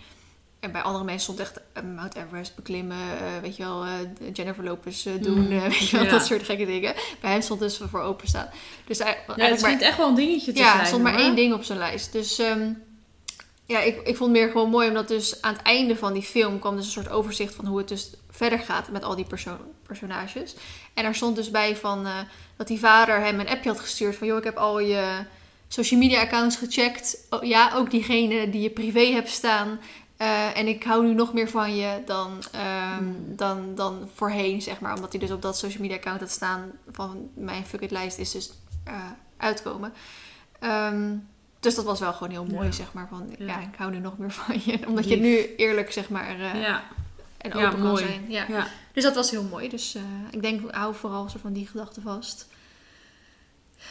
[0.61, 3.85] En bij andere mensen stond echt eh, Mount Everest beklimmen, eh, weet je wel,
[4.33, 6.11] Jennifer Lopez doen, Mm, weet je wel, ja.
[6.11, 6.95] dat soort gekke dingen.
[7.21, 8.49] Bij hem stond dus voor openstaan.
[8.87, 10.81] Dus Ja, het schijnt echt wel een dingetje te ja, zijn.
[10.81, 11.21] er stond maar hoor.
[11.23, 12.13] één ding op zijn lijst.
[12.13, 12.73] Dus ehm,
[13.65, 16.23] ja, ik, ik vond het meer gewoon mooi, omdat dus aan het einde van die
[16.23, 19.25] film kwam dus een soort overzicht van hoe het dus verder gaat met al die
[19.27, 20.55] perso personages.
[20.95, 22.07] En daar stond dus bij van
[22.57, 25.25] dat die vader hem een appje had gestuurd van, joh, ik heb al je
[25.69, 27.27] social media accounts gecheckt.
[27.31, 29.79] Oh, ja, ook diegene die je privé hebt staan.
[30.17, 33.17] Eh, en ik hou nu nog meer van je dan, ehm, Hmm.
[33.37, 34.95] dan, dan voorheen, zeg maar.
[34.95, 38.19] Omdat hij dus op dat social media account had staan van mijn fuck it lijst
[38.19, 38.51] is dus
[38.85, 38.95] eh,
[39.37, 39.93] uitkomen.
[40.61, 41.15] Ehm,
[41.61, 42.73] dus dat was wel gewoon heel mooi, Ja.
[42.73, 43.09] zeg maar.
[43.09, 43.45] Van ja.
[43.47, 43.61] Ja.
[43.61, 44.79] ik hou nu nog meer van je.
[44.89, 46.83] Omdat je nu eerlijk, zeg maar, eh, Ja,
[47.39, 48.05] en open kan mooi.
[48.05, 48.25] zijn.
[48.29, 48.67] Ja.
[48.93, 49.69] Dus dat was heel mooi.
[49.69, 49.97] Dus
[50.31, 52.47] ik denk, hou vooral zo van die gedachten vast.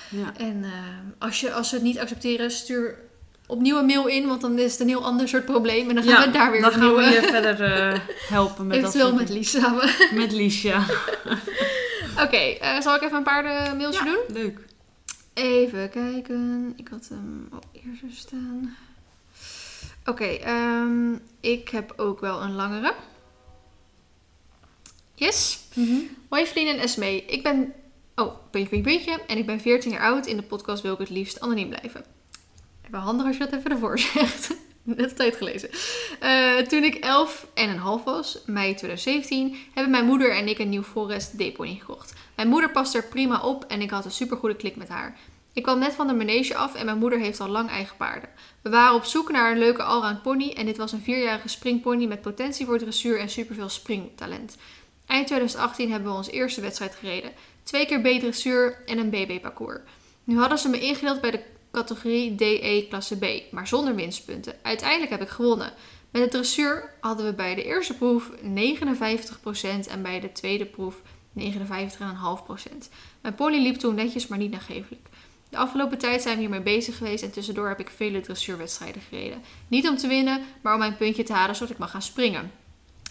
[0.10, 0.34] Ja.
[0.38, 0.72] En eh,
[1.20, 2.98] als, je, als ze het niet accepteren, stuur
[3.48, 4.28] opnieuw een mail in.
[4.28, 5.90] Want dan is het een heel ander soort probleem.
[5.90, 8.68] En dan gaan Ja, we daar weer dan gaan we eh, je verder eh, helpen
[8.68, 9.90] met Eventueel dat met Lies samen.
[10.22, 10.86] Met Lies, ja.
[12.20, 14.36] Oké, eh, zal ik even een paar eh, mailtjes Ja, doen?
[14.36, 14.60] Leuk.
[15.34, 16.74] Even kijken.
[16.76, 18.78] Ik had hem al eerder staan.
[20.06, 22.94] Oké, ehm, ik heb ook wel een langere.
[25.16, 25.60] Yes.
[26.30, 27.26] Hoi vrienden en Esmee.
[27.26, 27.74] Ik ben...
[28.16, 29.26] Oh, puntje, puntje, puntje.
[29.28, 30.26] En ik ben 14 jaar oud.
[30.26, 32.06] In de podcast wil ik het liefst anoniem blijven.
[32.86, 34.56] Even handig als je dat even ervoor zegt.
[34.84, 35.70] Net op tijd gelezen.
[36.20, 40.60] Eh, toen ik 11 en een half was, mei 2017, hebben mijn moeder en ik
[40.60, 42.14] een nieuw Forest Depony gekocht.
[42.36, 45.18] Mijn moeder past er prima op en ik had een supergoede klik met haar.
[45.54, 48.30] Ik kwam net van de manege af en mijn moeder heeft al lang eigen paarden.
[48.62, 52.06] We waren op zoek naar een leuke allround pony en dit was een vierjarige springpony
[52.06, 54.58] met potentie voor dressuur en superveel springtalent.
[55.06, 57.32] Eind 2018 hebben we onze eerste wedstrijd gereden.
[57.64, 59.80] Twee keer B-dressuur en een BB-parcours.
[60.24, 64.56] Nu hadden ze me ingedeeld bij de categorie DE klasse B, maar zonder winstpunten.
[64.62, 65.74] Uiteindelijk heb ik gewonnen.
[66.12, 68.36] Met de dressuur hadden we bij de eerste proef 59%
[69.90, 71.02] en bij de tweede proef
[71.40, 71.42] 59,5%.
[73.22, 75.08] Mijn pony liep toen netjes, maar niet nagevelijk.
[75.50, 79.42] De afgelopen tijd zijn we hiermee bezig geweest en tussendoor heb ik vele dressuurwedstrijden gereden.
[79.68, 82.52] Niet om te winnen, maar om mijn puntje te halen zodat ik mag gaan springen.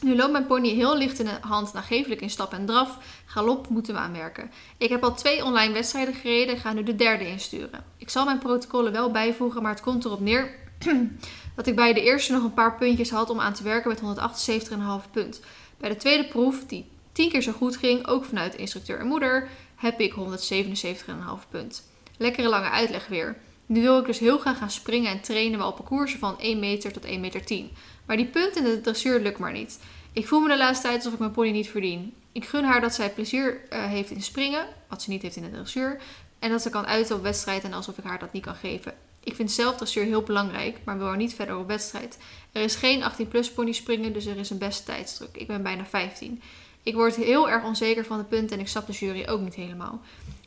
[0.00, 2.98] Nu loopt mijn pony heel licht in de hand, nagevelijk in stap en draf.
[3.26, 4.50] Galop moeten we aanwerken.
[4.76, 7.85] Ik heb al twee online wedstrijden gereden en ga nu de derde insturen.
[7.96, 10.54] Ik zal mijn protocollen wel bijvoegen, maar het komt erop neer
[11.57, 14.18] dat ik bij de eerste nog een paar puntjes had om aan te werken met
[15.04, 15.40] 178,5 punt.
[15.78, 19.48] Bij de tweede proef, die tien keer zo goed ging, ook vanuit instructeur en moeder,
[19.76, 21.83] heb ik 177,5 punt.
[22.16, 23.37] Lekkere lange uitleg weer.
[23.66, 26.59] Nu wil ik dus heel graag gaan springen en trainen wel op parcoursen van 1
[26.59, 27.70] meter tot 1 meter 10.
[28.07, 29.79] Maar die punten in de dressuur lukt maar niet.
[30.12, 32.14] Ik voel me de laatste tijd alsof ik mijn pony niet verdien.
[32.33, 35.43] Ik gun haar dat zij plezier uh, heeft in springen, wat ze niet heeft in
[35.43, 36.01] de dressuur.
[36.38, 38.95] En dat ze kan uiten op wedstrijd en alsof ik haar dat niet kan geven.
[39.25, 42.19] Ik vind zelf dressuur heel belangrijk, maar wil er niet verder op wedstrijd.
[42.53, 45.37] Er is geen 18-plus pony springen, dus er is een beste tijdsdruk.
[45.37, 46.43] Ik ben bijna 15.
[46.83, 49.55] Ik word heel erg onzeker van de punten en ik snap de jury ook niet
[49.55, 50.01] helemaal.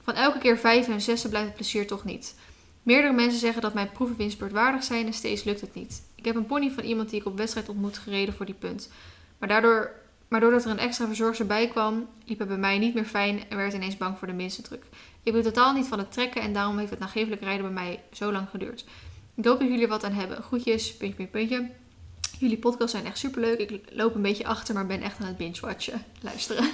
[0.03, 2.35] Van elke keer 5 en 6 blijft het plezier toch niet.
[2.83, 6.01] Meerdere mensen zeggen dat mijn proeven winstbeurtwaardig zijn en steeds lukt het niet.
[6.17, 8.89] Ik heb een pony van iemand die ik op wedstrijd ontmoet gereden voor die punt.
[9.37, 9.91] Maar, daardoor,
[10.27, 13.49] maar doordat er een extra verzorgster bij kwam, liep het bij mij niet meer fijn
[13.49, 14.83] en werd ineens bang voor de minste druk.
[15.23, 17.99] Ik ben totaal niet van het trekken en daarom heeft het nagevelijk rijden bij mij
[18.11, 18.85] zo lang geduurd.
[19.35, 20.43] Ik hoop dat jullie wat aan hebben.
[20.43, 21.69] Groetjes, puntje, puntje, puntje.
[22.39, 23.59] Jullie podcasts zijn echt superleuk.
[23.59, 26.03] Ik loop een beetje achter, maar ben echt aan het binge-watchen.
[26.21, 26.69] Luisteren.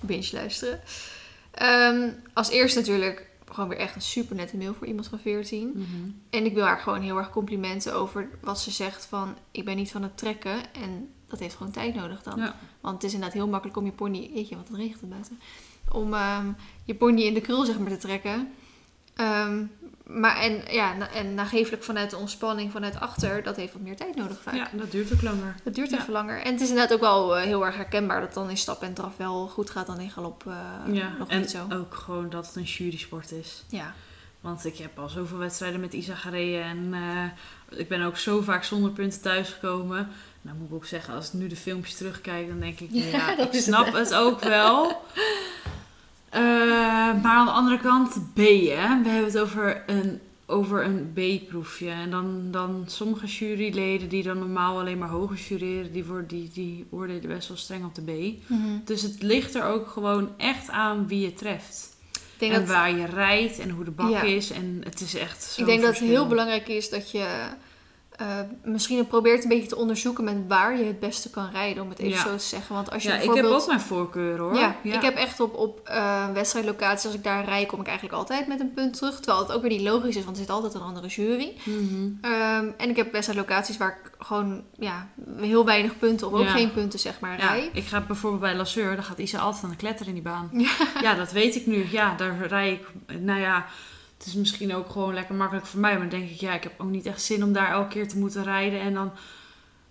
[0.00, 0.80] binge luisteren.
[1.62, 5.72] Um, als eerste natuurlijk gewoon weer echt een super nette mail voor iemand van 14.
[5.74, 5.84] Mhm.
[6.30, 9.36] En ik wil haar gewoon heel erg complimenten over wat ze zegt van...
[9.50, 12.38] Ik ben niet van het trekken en dat heeft gewoon tijd nodig dan.
[12.38, 12.56] Ja.
[12.80, 14.30] Want het is inderdaad heel makkelijk om je pony...
[14.34, 15.38] Weet je, wat het regent er buiten.
[15.92, 16.46] Om ehm,
[16.84, 18.52] je pony in de krul zeg maar te trekken.
[19.14, 19.64] Ehm,
[20.06, 23.96] maar en, ja, na- en nagevelijk vanuit de ontspanning vanuit achter, dat heeft wat meer
[23.96, 24.54] tijd nodig vaak.
[24.54, 25.54] ja, dat duurt ook langer.
[25.64, 25.98] Dat duurt Ja.
[25.98, 26.40] even langer.
[26.42, 28.94] En het is inderdaad ook wel eh, heel erg herkenbaar dat dan in stap en
[28.94, 31.66] draf wel goed gaat dan in galop eh, ja, nog en niet zo.
[31.72, 33.64] ook gewoon dat het een jurysport is.
[33.68, 33.94] Ja.
[34.40, 38.40] Want ik heb al zoveel wedstrijden met Isa gereden en eh, ik ben ook zo
[38.40, 40.08] vaak zonder punten thuisgekomen.
[40.42, 43.04] Nou moet ik ook zeggen, als ik nu de filmpjes terugkijk, dan denk ik, Ja,
[43.18, 43.98] ja, dat ik het, snap hè.
[43.98, 44.86] het ook wel.
[46.28, 46.42] Eh,
[47.22, 49.02] maar aan de andere kant, B, hè.
[49.02, 51.90] We hebben het over een, over een B-proefje.
[51.90, 56.50] En dan, dan sommige juryleden die dan normaal alleen maar hoger jureren, die, worden, die,
[56.52, 58.48] die oordelen best wel streng op de B.
[58.50, 58.60] Mhm.
[58.84, 61.94] Dus het ligt er ook gewoon echt aan wie je treft.
[62.12, 64.22] Ik denk, en dat, waar je rijdt en hoe de bak Ja.
[64.22, 64.50] is.
[64.50, 67.26] En het is echt zo ik denk dat het heel belangrijk is dat je
[68.16, 68.26] eh,
[68.64, 71.98] misschien probeert een beetje te onderzoeken met waar je het beste kan rijden, om het
[71.98, 72.22] even Ja.
[72.22, 72.74] zo te zeggen.
[72.74, 73.62] Want als je Ja, ik heb bijvoorbeeld...
[73.62, 74.54] ook mijn voorkeur hoor.
[74.56, 78.18] Ja, ik heb echt op, op eh, wedstrijdlocaties, als ik daar rij, kom ik eigenlijk
[78.18, 79.14] altijd met een punt terug.
[79.20, 81.52] Terwijl het ook weer niet logisch is, want er zit altijd een andere jury.
[81.64, 82.08] Mhm.
[82.20, 85.08] Ehm, en ik heb wedstrijdlocaties waar ik gewoon ja,
[85.40, 87.70] heel weinig punten of ook geen punten zeg maar Ja, rij.
[87.72, 90.48] ik ga bijvoorbeeld bij Lasseur, daar gaat Isa altijd aan de kletter in die baan.
[90.52, 90.70] Ja.
[91.02, 91.86] Ja, dat weet ik nu.
[91.90, 92.86] Ja, daar rij ik.
[93.20, 93.66] Nou ja,
[94.18, 95.90] het is misschien ook gewoon lekker makkelijk voor mij.
[95.98, 98.08] Maar dan denk ik, ja, ik heb ook niet echt zin om daar elke keer
[98.08, 99.12] te moeten rijden en dan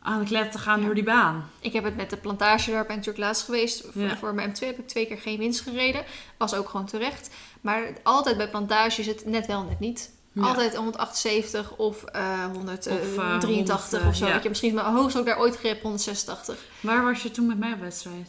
[0.02, 0.86] aan de kletter te gaan Ja.
[0.86, 1.50] door die baan.
[1.60, 3.86] Ik heb het met de plantage, daar ben ik natuurlijk laatst geweest.
[3.92, 4.18] Voor, Ja.
[4.18, 6.06] voor mijn M2 heb ik twee keer geen winst gereden.
[6.38, 7.30] Was ook gewoon terecht.
[7.62, 10.14] Maar altijd bij plantage is het net wel, net niet.
[10.32, 10.42] Ja.
[10.42, 14.24] Altijd 178 of eh 183 Of, eh, of zo.
[14.24, 16.58] 100, Weet je, misschien mijn hoogst ook daar ooit gereden 186.
[16.80, 18.28] Waar was je toen met mij op wedstrijd?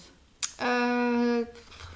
[0.57, 0.67] Eh,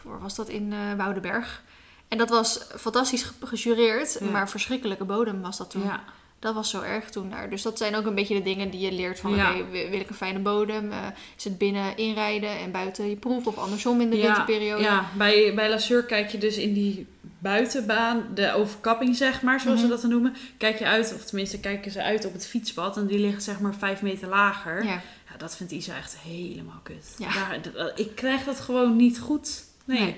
[0.03, 1.63] waar was dat in eh Woudenberg?
[2.11, 4.27] En dat was fantastisch ge- gejureerd, Ja.
[4.31, 5.83] maar verschrikkelijke bodem was dat toen.
[5.83, 6.05] Ja,
[6.39, 7.51] Dat was zo erg toen daar.
[7.51, 9.35] Dus dat zijn ook een beetje de dingen die je leert van...
[9.35, 9.51] Ja.
[9.55, 10.93] oké, wi- wil ik een fijne bodem?
[10.93, 10.99] Eh,
[11.37, 13.47] is het binnen inrijden en buiten je proef?
[13.47, 14.83] Of andersom in de winterperiode?
[14.83, 17.07] Ja, bij, bij Lasseur kijk je dus in die
[17.39, 19.87] buitenbaan, de overkapping zeg maar, zoals Mhm.
[19.87, 20.35] ze dat dan noemen.
[20.59, 22.97] Kijk je uit, of tenminste kijken ze uit op het fietspad.
[22.97, 24.85] En die ligt zeg maar vijf meter lager.
[24.85, 25.01] Ja.
[25.31, 27.15] Ja, dat vindt Isa echt helemaal kut.
[27.19, 27.33] Ja.
[27.35, 29.65] Daar, dat- ik krijg dat gewoon niet goed.
[29.85, 30.01] Nee.
[30.01, 30.17] Nee.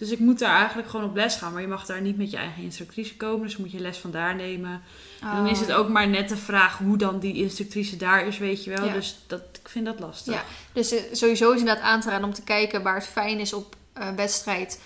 [0.00, 1.52] Dus ik moet daar eigenlijk gewoon op les gaan.
[1.52, 3.46] Maar je mag daar niet met je eigen instructrice komen.
[3.46, 4.82] Dus moet je les van daar nemen.
[5.20, 8.26] En dan is het Oh, ook maar net de vraag hoe dan die instructrice daar
[8.26, 8.84] is, weet je wel.
[8.84, 8.92] Ja.
[8.92, 10.34] Dus dat, ik vind dat lastig.
[10.34, 10.44] Ja.
[10.72, 13.52] Dus eh, sowieso is inderdaad aan te raden om te kijken waar het fijn is
[13.52, 14.80] op eh, wedstrijd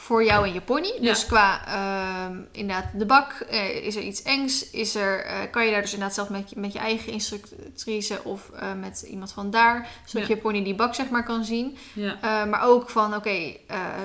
[0.00, 0.92] voor jou en je pony.
[1.00, 1.00] Ja.
[1.00, 4.70] Dus qua ehm, inderdaad de bak, eh, is er iets engs?
[4.70, 8.24] Is er, eh, kan je daar dus inderdaad zelf met je, met je eigen instructrice
[8.24, 10.34] of eh, met iemand van daar, zodat Ja.
[10.34, 11.76] je pony die bak zeg maar kan zien.
[11.92, 12.44] Ja.
[12.44, 13.56] Maar ook van, oké,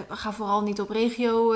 [0.10, 1.56] ga vooral niet op regio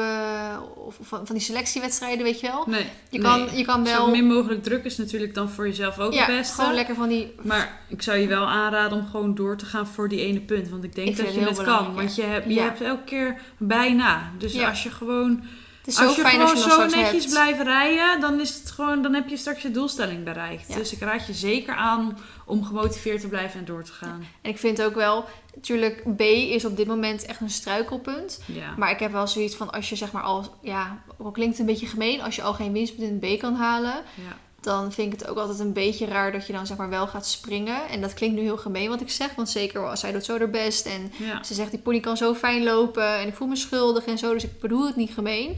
[0.76, 2.64] of van, van die selectiewedstrijden, weet je wel.
[2.68, 2.86] Nee.
[3.10, 3.22] Je nee.
[3.22, 4.10] kan, je kan Zo wel...
[4.10, 6.54] min mogelijk druk is natuurlijk dan voor jezelf ook ja, het beste.
[6.56, 7.36] gewoon lekker van die...
[7.42, 10.70] Maar ik zou je wel aanraden om gewoon door te gaan voor die ene punt.
[10.70, 11.96] Want ik denk Ik dat je het kan.
[11.96, 14.29] Want je hebt, je hebt elke keer bijna.
[14.38, 14.70] Dus Ja.
[14.70, 15.44] als je gewoon,
[15.86, 17.30] als je gewoon als je zo netjes hebt.
[17.30, 20.68] blijft rijden, dan, is het gewoon, dan heb je straks je doelstelling bereikt.
[20.68, 20.76] Ja.
[20.76, 24.24] Dus ik raad je zeker aan om gemotiveerd te blijven en door te gaan.
[24.42, 28.40] En ik vind ook wel, natuurlijk, B is op dit moment echt een struikelpunt.
[28.78, 31.66] Maar ik heb wel zoiets van, als je zeg maar al, ja, ook klinkt een
[31.66, 34.38] beetje gemeen, als je al geen winstpunt in B kan halen, ja.
[34.62, 37.08] Dan vind ik het ook altijd een beetje raar dat je dan zeg maar wel
[37.08, 37.90] gaat springen.
[37.90, 40.38] En dat klinkt nu heel gemeen wat ik zeg, want zeker als zij doet zo
[40.38, 41.44] haar best en ja.
[41.44, 44.34] ze zegt die pony kan zo fijn lopen en ik voel me schuldig en zo,
[44.34, 45.56] dus ik bedoel het niet gemeen.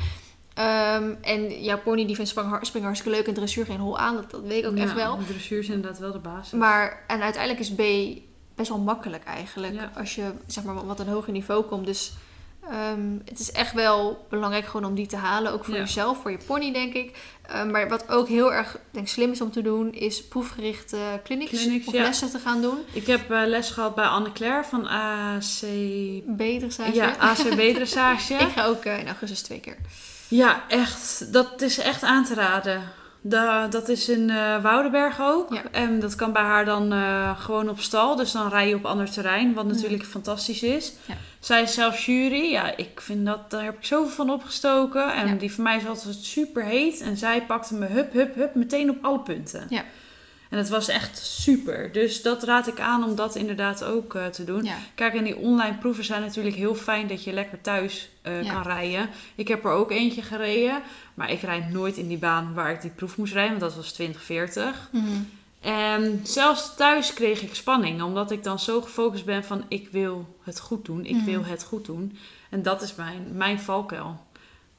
[0.53, 2.51] Ehm, en jouw pony die vindt springen,
[2.89, 5.17] hartstikke leuk en dressuur geen hol aan, dat, dat weet ik ook echt wel.
[5.17, 6.59] De dressuur is inderdaad wel de basis.
[6.59, 7.81] Maar, en uiteindelijk is B
[8.55, 9.73] best wel makkelijk eigenlijk.
[9.73, 9.91] Ja.
[9.95, 11.85] Als je zeg maar wat een hoger niveau komt.
[11.85, 12.13] Dus
[12.69, 15.51] ehm, het is echt wel belangrijk gewoon om die te halen.
[15.51, 15.79] Ook voor Ja.
[15.79, 17.17] jezelf, voor je pony denk ik.
[17.47, 21.49] Ehm, maar wat ook heel erg denk, slim is om te doen, is proefgerichte clinics,
[21.51, 22.01] Clinics, of ja.
[22.01, 22.77] lessen te gaan doen.
[22.93, 25.41] Ik heb eh, les gehad bij Anne-Claire van AC...
[25.41, 28.33] Zijn Ja, ACB Dressage.
[28.45, 29.77] Ik ga ook eh, in augustus twee keer.
[30.27, 31.33] Ja, echt.
[31.33, 32.83] Dat is echt aan te raden.
[33.23, 35.53] Da, dat is in eh Woudenberg ook.
[35.53, 35.63] Ja.
[35.71, 38.15] En dat kan bij haar dan eh, gewoon op stal.
[38.15, 40.93] Dus dan rij je op ander terrein, wat natuurlijk fantastisch is.
[41.05, 41.17] Ja.
[41.39, 42.51] Zij is zelf jury.
[42.51, 45.13] Ja, ik vind dat, daar heb ik zoveel van opgestoken.
[45.13, 47.01] En die voor mij is altijd super heet.
[47.01, 49.65] En zij pakte me hup, hup, hup, meteen op alle punten.
[49.69, 49.83] Ja.
[50.51, 51.91] En het was echt super.
[51.91, 54.63] Dus dat raad ik aan om dat inderdaad ook eh, te doen.
[54.63, 54.75] Ja.
[54.95, 58.53] Kijk, en die online proeven zijn natuurlijk heel fijn dat je lekker thuis eh, Ja.
[58.53, 59.09] kan rijden.
[59.35, 60.81] Ik heb er ook eentje gereden,
[61.13, 63.75] maar ik rijd nooit in die baan waar ik die proef moest rijden, want dat
[63.83, 64.89] was 2040.
[64.91, 65.05] Mhm.
[65.61, 70.37] En zelfs thuis kreeg ik spanning, omdat ik dan zo gefocust ben van ik wil
[70.43, 71.25] het goed doen, ik Mhm.
[71.25, 72.17] wil het goed doen.
[72.49, 74.19] En dat is mijn, mijn valkuil.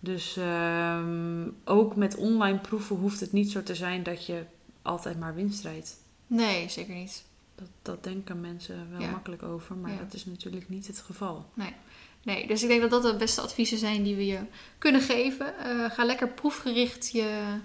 [0.01, 4.43] Dus ehm, ook met online proeven hoeft het niet zo te zijn dat je
[4.83, 5.97] altijd maar winst rijdt.
[6.27, 7.25] Nee, zeker niet.
[7.55, 9.11] Dat, dat denken mensen wel Ja.
[9.11, 9.99] makkelijk over, maar Ja.
[9.99, 11.47] dat is natuurlijk niet het geval.
[12.25, 14.39] Nee, dus ik denk dat dat de beste adviezen zijn die we je
[14.79, 15.59] kunnen geven.
[15.59, 17.57] Eh, ga lekker proefgericht je...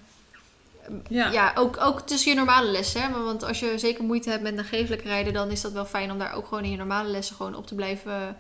[1.10, 3.02] Ja, ook, ook tussen je normale lessen.
[3.02, 3.24] Hè?
[3.24, 5.34] Want als je zeker moeite hebt met nagevelijk rijden...
[5.34, 7.36] dan is dat wel fijn om daar ook gewoon in je normale lessen...
[7.36, 8.38] gewoon op te blijven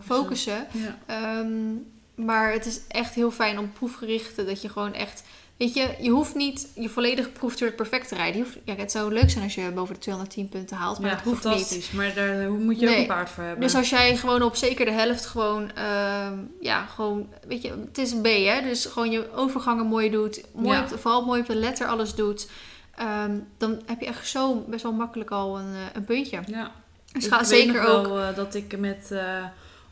[0.00, 0.66] focussen.
[1.06, 1.72] Ehm,
[2.14, 4.44] maar het is echt heel fijn om proefgerichte...
[4.44, 5.22] dat je gewoon echt...
[5.58, 8.36] Weet je, je hoeft niet je volledige proeftour perfect te rijden.
[8.38, 11.10] Je hoeft, ja, het zou leuk zijn als je boven de 210 punten haalt, maar
[11.10, 11.90] ja, dat hoeft niet.
[11.94, 13.60] Maar daar moet je ook een paard voor hebben.
[13.62, 17.98] Dus als jij gewoon op zeker de helft gewoon, ehm, ja, gewoon, weet je, het
[17.98, 18.60] is een B, hè?
[18.62, 20.82] Dus gewoon je overgangen mooi doet, mooi Ja.
[20.82, 22.48] op de, vooral mooi op de letter alles doet,
[22.96, 26.40] ehm, dan heb je echt zo best wel makkelijk al een, eh, een puntje.
[26.46, 26.70] ja.
[27.12, 28.06] Dus ik ga weet zeker ook.
[28.06, 29.44] wel eh, dat ik met eh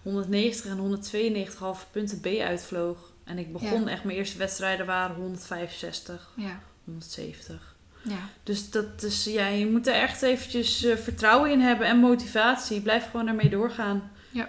[0.02, 2.98] 190 en 192,5 punten B uitvloog.
[3.26, 7.76] En ik begon echt, mijn eerste wedstrijden waren 165, Ja, 170.
[8.02, 11.98] ja, Dus dat is, ja, je moet er echt eventjes eh, vertrouwen in hebben en
[11.98, 12.80] motivatie.
[12.80, 14.10] Blijf gewoon ermee doorgaan.
[14.30, 14.48] Ja.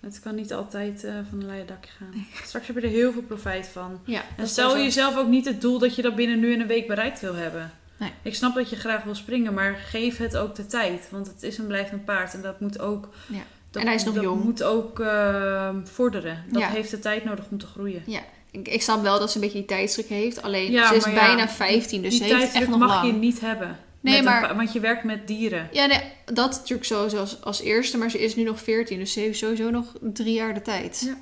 [0.00, 2.26] Het kan niet altijd eh, van een leien dakje gaan.
[2.44, 4.00] Straks heb je er heel veel profijt van.
[4.04, 4.22] ja.
[4.36, 6.86] En stel jezelf ook niet het doel dat je dat binnen nu en een week
[6.86, 7.70] bereikt wil hebben.
[7.98, 8.12] Nee.
[8.22, 11.08] Ik snap dat je graag wil springen, maar geef het ook de tijd.
[11.10, 13.08] Want het is en blijft een paard en dat moet ook...
[13.28, 13.42] Ja.
[13.70, 14.44] Dat, En hij is nog dat jong.
[14.44, 16.44] moet ook eh, vorderen.
[16.50, 16.68] Dat Ja.
[16.68, 18.02] heeft de tijd nodig om te groeien.
[18.50, 21.04] Ik, ik snap wel dat ze een beetje die tijdsdruk heeft, alleen Ja, ze is
[21.04, 23.06] ja, bijna 15, dus Die ze heeft echt nog mag lang.
[23.06, 23.78] je niet hebben.
[24.00, 25.68] Nee, een maar- want je werkt met dieren.
[25.72, 29.12] Ja, nee, dat natuurlijk sowieso als, als eerste, maar ze is nu nog 14, dus
[29.12, 31.02] ze heeft sowieso nog drie jaar de tijd.
[31.06, 31.16] Ja.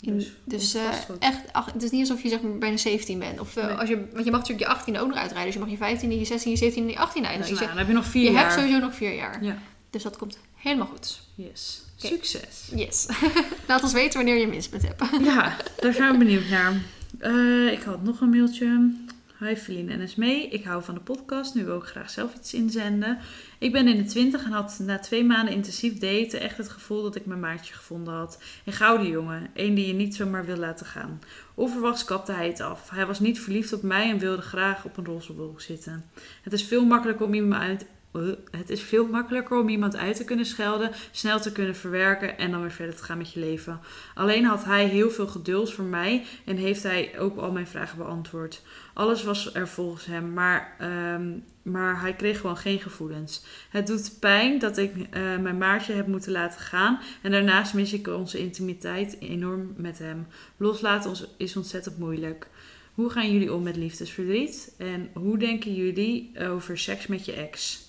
[0.00, 1.18] In- Dus, Dus goed.
[1.18, 3.40] echt, ach, het is niet alsof je zeg maar bijna 17 bent.
[3.40, 3.74] Of, eh, Nee.
[3.74, 5.44] als je, want je mag natuurlijk je 18 ook nog uitrijden.
[5.44, 7.56] Dus je mag je 15, je 16, je 17 en je 18 Dus, uitrijden.
[7.56, 8.40] nou, Dus dan heb je nog je, vier je jaar.
[8.42, 9.44] hebt sowieso nog vier jaar.
[9.44, 9.56] Ja,
[9.90, 11.20] Dus dat komt helemaal goed.
[11.34, 11.82] yes.
[12.06, 12.70] Succes.
[12.74, 13.08] Yes.
[13.68, 15.02] Laat ons weten wanneer je een minspunt hebt.
[15.24, 16.72] Ja, daar zijn we benieuwd naar.
[17.18, 18.92] Eh, ik had nog een mailtje.
[19.38, 20.48] Hi Feline en mee.
[20.48, 21.54] Ik hou van de podcast.
[21.54, 23.18] Nu wil ik graag zelf iets inzenden.
[23.58, 27.02] Ik ben in de twintig en had na twee maanden intensief daten echt het gevoel
[27.02, 28.42] dat ik mijn maatje gevonden had.
[28.64, 29.50] Een gouden jongen.
[29.54, 31.20] Een die je niet zomaar wil laten gaan.
[31.54, 32.90] Onverwachts kapte hij het af.
[32.90, 36.04] Hij was niet verliefd op mij en wilde graag op een roze wolk zitten.
[36.42, 37.86] Het is veel makkelijker om iemand uit...
[38.12, 42.38] eh, Het is veel makkelijker om iemand uit te kunnen schelden, snel te kunnen verwerken
[42.38, 43.80] en dan weer verder te gaan met je leven.
[44.14, 47.98] Alleen had hij heel veel geduld voor mij en heeft hij ook al mijn vragen
[47.98, 48.62] beantwoord.
[48.94, 53.44] Alles was er volgens hem, maar, ehm, maar hij kreeg gewoon geen gevoelens.
[53.70, 57.92] Het doet pijn dat ik eh, mijn maatje heb moeten laten gaan en daarnaast mis
[57.92, 60.26] ik onze intimiteit enorm met hem.
[60.56, 62.48] Loslaten is ontzettend moeilijk.
[62.94, 64.74] Hoe gaan jullie om met liefdesverdriet?
[64.78, 67.87] En hoe denken jullie over seks met je ex?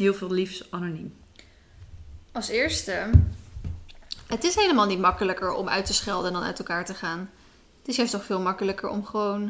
[0.00, 1.14] Heel veel liefs anoniem.
[2.32, 3.10] Als eerste,
[4.26, 7.30] het is helemaal niet makkelijker om uit te schelden dan uit elkaar te gaan.
[7.78, 9.42] Het is juist toch veel makkelijker om gewoon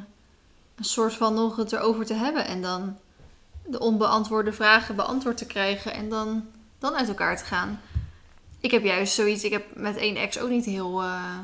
[0.75, 2.47] een soort van nog het erover te hebben.
[2.47, 2.99] En dan
[3.67, 5.93] de onbeantwoorde vragen beantwoord te krijgen.
[5.93, 6.47] En dan,
[6.79, 7.81] dan uit elkaar te gaan.
[8.61, 11.39] Ik heb juist zoiets, ik heb met één ex ook niet heel, eh,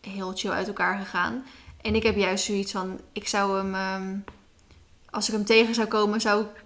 [0.00, 1.44] heel chill uit elkaar gegaan.
[1.80, 4.16] En ik heb juist zoiets van, ik zou hem, ehm,
[5.10, 6.61] als ik hem tegen zou komen, zou ik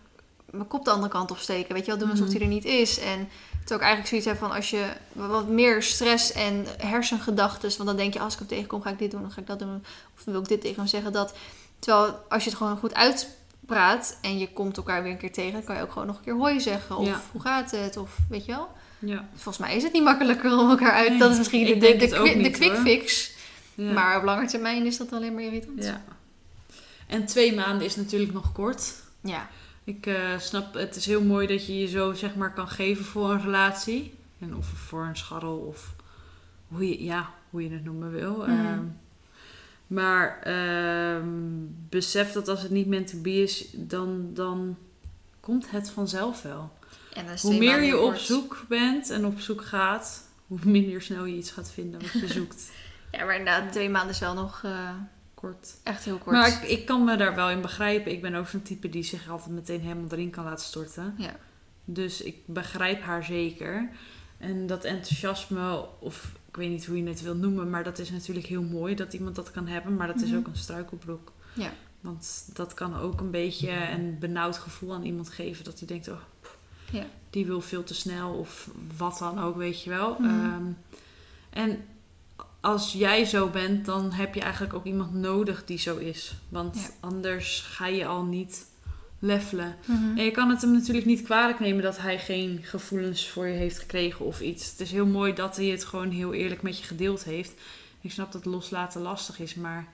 [0.56, 1.74] mijn kop de andere kant op steken.
[1.74, 2.34] Weet je wel, doen alsof Mhm.
[2.36, 2.98] hij er niet is.
[2.98, 3.28] En
[3.60, 8.12] het ook eigenlijk zoiets van als je wat meer stress en hersengedachten, want dan denk
[8.12, 9.84] je als ik hem tegenkom ga ik dit doen, dan ga ik dat doen,
[10.16, 11.34] of wil ik dit tegen hem zeggen dat.
[11.78, 15.52] Terwijl als je het gewoon goed uitpraat en je komt elkaar weer een keer tegen,
[15.52, 17.20] dan kan je ook gewoon nog een keer hoi zeggen of Ja.
[17.32, 18.68] hoe gaat het of weet je wel.
[18.98, 19.28] Ja.
[19.34, 21.08] Volgens mij is het niet makkelijker om elkaar uit.
[21.08, 22.76] Nee, dat is misschien de, quick hoor.
[22.80, 23.30] fix.
[23.74, 23.92] ja.
[23.92, 25.84] Maar op lange termijn is dat alleen maar irritant.
[25.84, 26.02] Ja.
[27.06, 28.92] En twee maanden is natuurlijk nog kort.
[29.20, 29.48] Ja.
[29.86, 33.04] Ik eh, snap, het is heel mooi dat je je zo zeg maar kan geven
[33.04, 34.14] voor een relatie.
[34.38, 35.94] En of voor een scharrel of
[36.68, 38.36] hoe je, ja, hoe je het noemen wil.
[38.36, 38.50] Mhm.
[38.50, 38.82] Ehm,
[39.86, 41.28] maar ehm,
[41.88, 44.76] besef dat als het niet meant to be is, dan, dan
[45.40, 46.72] komt het vanzelf wel.
[47.12, 51.36] En Hoe meer je op zoek bent en op zoek gaat, hoe minder snel je
[51.36, 52.70] iets gaat vinden wat je zoekt.
[53.10, 54.90] Ja, maar inderdaad, twee maanden is wel nog eh,
[55.40, 55.76] Kort.
[55.82, 56.36] echt heel kort.
[56.36, 58.12] Maar ik, ik kan me daar wel in begrijpen.
[58.12, 61.14] Ik ben ook zo'n type die zich altijd meteen helemaal erin kan laten storten.
[61.18, 61.36] Ja.
[61.84, 63.88] Dus ik begrijp haar zeker.
[64.38, 68.10] En dat enthousiasme, of ik weet niet hoe je het wil noemen, maar dat is
[68.10, 69.96] natuurlijk heel mooi dat iemand dat kan hebben.
[69.96, 70.38] Maar dat is Mhm.
[70.38, 71.32] ook een struikelblok.
[71.54, 71.70] Ja.
[72.00, 75.64] Want dat kan ook een beetje een benauwd gevoel aan iemand geven.
[75.64, 76.56] Dat hij denkt, oh, pff,
[76.90, 77.04] Ja.
[77.30, 80.16] die wil veel te snel of wat dan ook, weet je wel.
[80.20, 80.24] Mhm.
[80.24, 80.64] Ehm,
[81.50, 81.84] en
[82.66, 86.34] als jij zo bent, dan heb je eigenlijk ook iemand nodig die zo is.
[86.48, 86.88] Want Ja.
[87.00, 88.66] anders ga je al niet
[89.18, 89.76] levelen.
[89.84, 90.18] Mhm.
[90.18, 93.54] En je kan het hem natuurlijk niet kwalijk nemen dat hij geen gevoelens voor je
[93.56, 94.70] heeft gekregen of iets.
[94.70, 97.52] Het is heel mooi dat hij het gewoon heel eerlijk met je gedeeld heeft.
[98.00, 99.88] Ik snap dat loslaten lastig is, maar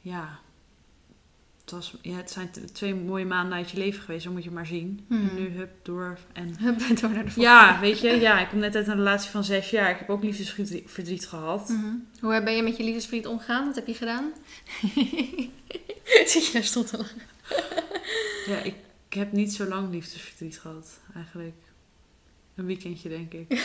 [0.00, 0.38] ja.
[1.72, 4.66] Was, ja, het zijn twee mooie maanden uit je leven geweest, zo moet je maar
[4.66, 5.06] zien.
[5.08, 6.18] En nu hup door.
[6.32, 7.40] En Hup, door naar de volgende.
[7.40, 9.90] ja, weet je, ja, ik kom net uit een relatie van zes jaar.
[9.90, 11.68] Ik heb ook liefdesverdriet verdriet gehad.
[11.68, 11.94] Mhm.
[12.20, 13.66] Hoe ben je met je liefdesvriend omgegaan?
[13.66, 14.32] Wat heb je gedaan?
[16.32, 17.20] Zit je daar stil te lachen?
[18.46, 18.74] Ja, ik,
[19.08, 21.56] ik heb niet zo lang liefdesverdriet gehad, eigenlijk.
[22.54, 23.46] Een weekendje, denk ik.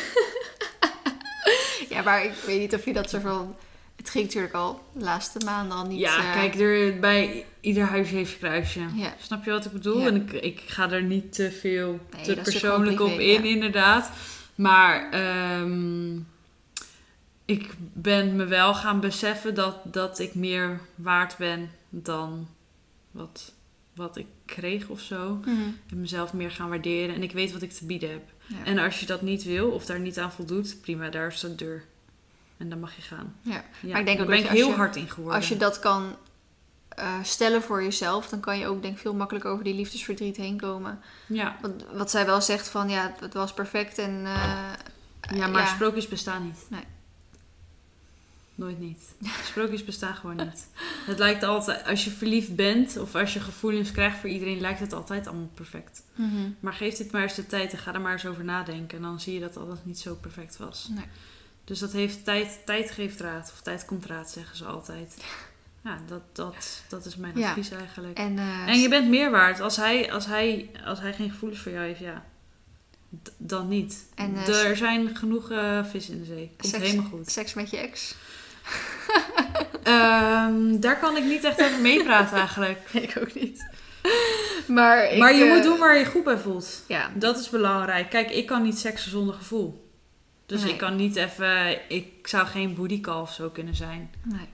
[1.89, 3.55] Ja, maar ik weet niet of je dat soort van...
[3.97, 5.99] Het ging natuurlijk al de laatste maanden al niet...
[5.99, 8.79] ja, eh, kijk, er, bij ieder huisje heeft een kruisje.
[8.95, 9.13] Ja.
[9.19, 9.99] Snap je wat ik bedoel?
[9.99, 10.07] Ja.
[10.07, 13.49] En ik, ik ga er niet te veel, Nee, te persoonlijk op in, ja.
[13.49, 14.11] inderdaad.
[14.55, 16.15] Maar ehm,
[17.45, 22.47] ik ben me wel gaan beseffen dat, dat ik meer waard ben dan
[23.11, 23.53] wat,
[23.95, 25.33] wat ik kreeg of zo.
[25.35, 25.51] Mhm.
[25.89, 27.15] En mezelf meer gaan waarderen.
[27.15, 28.23] En ik weet wat ik te bieden heb.
[28.63, 31.55] En als je dat niet wil of daar niet aan voldoet, prima, daar is de
[31.55, 31.83] deur.
[32.57, 33.35] En dan mag je gaan.
[33.41, 33.63] Ja.
[33.81, 35.35] Ja, Maar ik denk ook ben ik heel je- hard in geworden.
[35.39, 36.15] Als je dat kan
[36.89, 40.37] eh, stellen voor jezelf, dan kan je ook denk ik veel makkelijker over die liefdesverdriet
[40.37, 40.99] heen komen.
[41.27, 41.57] ja.
[41.61, 44.73] Want wat zij wel zegt van ja, het was perfect en eh,
[45.35, 45.67] ja, maar ja.
[45.67, 46.65] sprookjes bestaan niet.
[46.67, 46.83] Nee.
[48.55, 49.13] Nooit niet.
[49.43, 50.67] Sprookjes bestaan gewoon niet.
[51.05, 54.79] Het lijkt altijd, als je verliefd bent of als je gevoelens krijgt voor iedereen, lijkt
[54.79, 56.03] het altijd allemaal perfect.
[56.15, 56.49] mhm.
[56.59, 58.97] Maar geef dit maar eens de tijd en ga er maar eens over nadenken.
[58.97, 60.87] En dan zie je dat alles niet zo perfect was.
[60.91, 61.05] Nee.
[61.67, 63.51] Dus dat heeft tijd, tijd geeft raad.
[63.53, 65.17] Of tijd komt raad, zeggen ze altijd.
[65.83, 67.47] Ja, dat, dat, dat is mijn Ja.
[67.49, 68.17] advies eigenlijk.
[68.17, 69.59] En, eh, En je bent meer waard.
[69.59, 72.23] Als hij, als hij, als hij geen gevoelens voor jou heeft, ja,
[73.37, 74.05] dan niet.
[74.15, 76.51] En, eh, er zijn genoeg eh, vis in de zee.
[76.57, 77.31] Komt Seks- helemaal goed.
[77.31, 78.15] seks met je ex?
[79.83, 82.79] Ehm, daar kan ik niet echt over meepraten eigenlijk.
[83.07, 83.65] ik ook niet.
[84.67, 86.83] Maar, ik, maar je moet doen waar je je goed bij voelt.
[86.87, 88.09] Ja, Dat is belangrijk.
[88.09, 89.86] Kijk, ik kan niet seksen zonder gevoel.
[90.47, 90.71] Dus Nee.
[90.71, 91.77] ik kan niet even...
[91.89, 94.09] Ik zou geen booty call of zo kunnen zijn.
[94.23, 94.47] nee.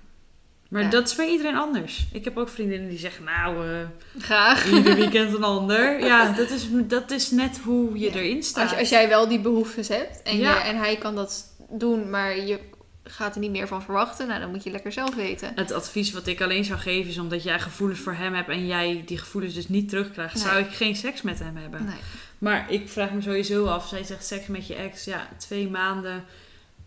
[0.69, 0.89] Maar Ja.
[0.89, 2.05] dat is bij iedereen anders.
[2.11, 3.23] Ik heb ook vriendinnen die zeggen...
[3.23, 3.77] Nou, eh,
[4.23, 4.71] Graag.
[4.71, 5.99] ieder weekend een ander.
[6.05, 8.13] Ja, dat is, dat is net hoe je Ja.
[8.13, 8.69] erin staat.
[8.69, 10.53] Als, als jij wel die behoeftes hebt en, Ja.
[10.53, 12.59] je, en hij kan dat doen, maar je
[13.03, 15.51] gaat er niet meer van verwachten, nou dan moet je lekker zelf weten.
[15.55, 18.65] Het advies wat ik alleen zou geven is omdat jij gevoelens voor hem hebt en
[18.67, 20.43] jij die gevoelens dus niet terugkrijgt, Nee.
[20.43, 21.85] zou ik geen seks met hem hebben.
[21.85, 21.95] Nee.
[22.43, 26.23] Maar ik vraag me sowieso af, zij zegt seks met je ex, ja, twee maanden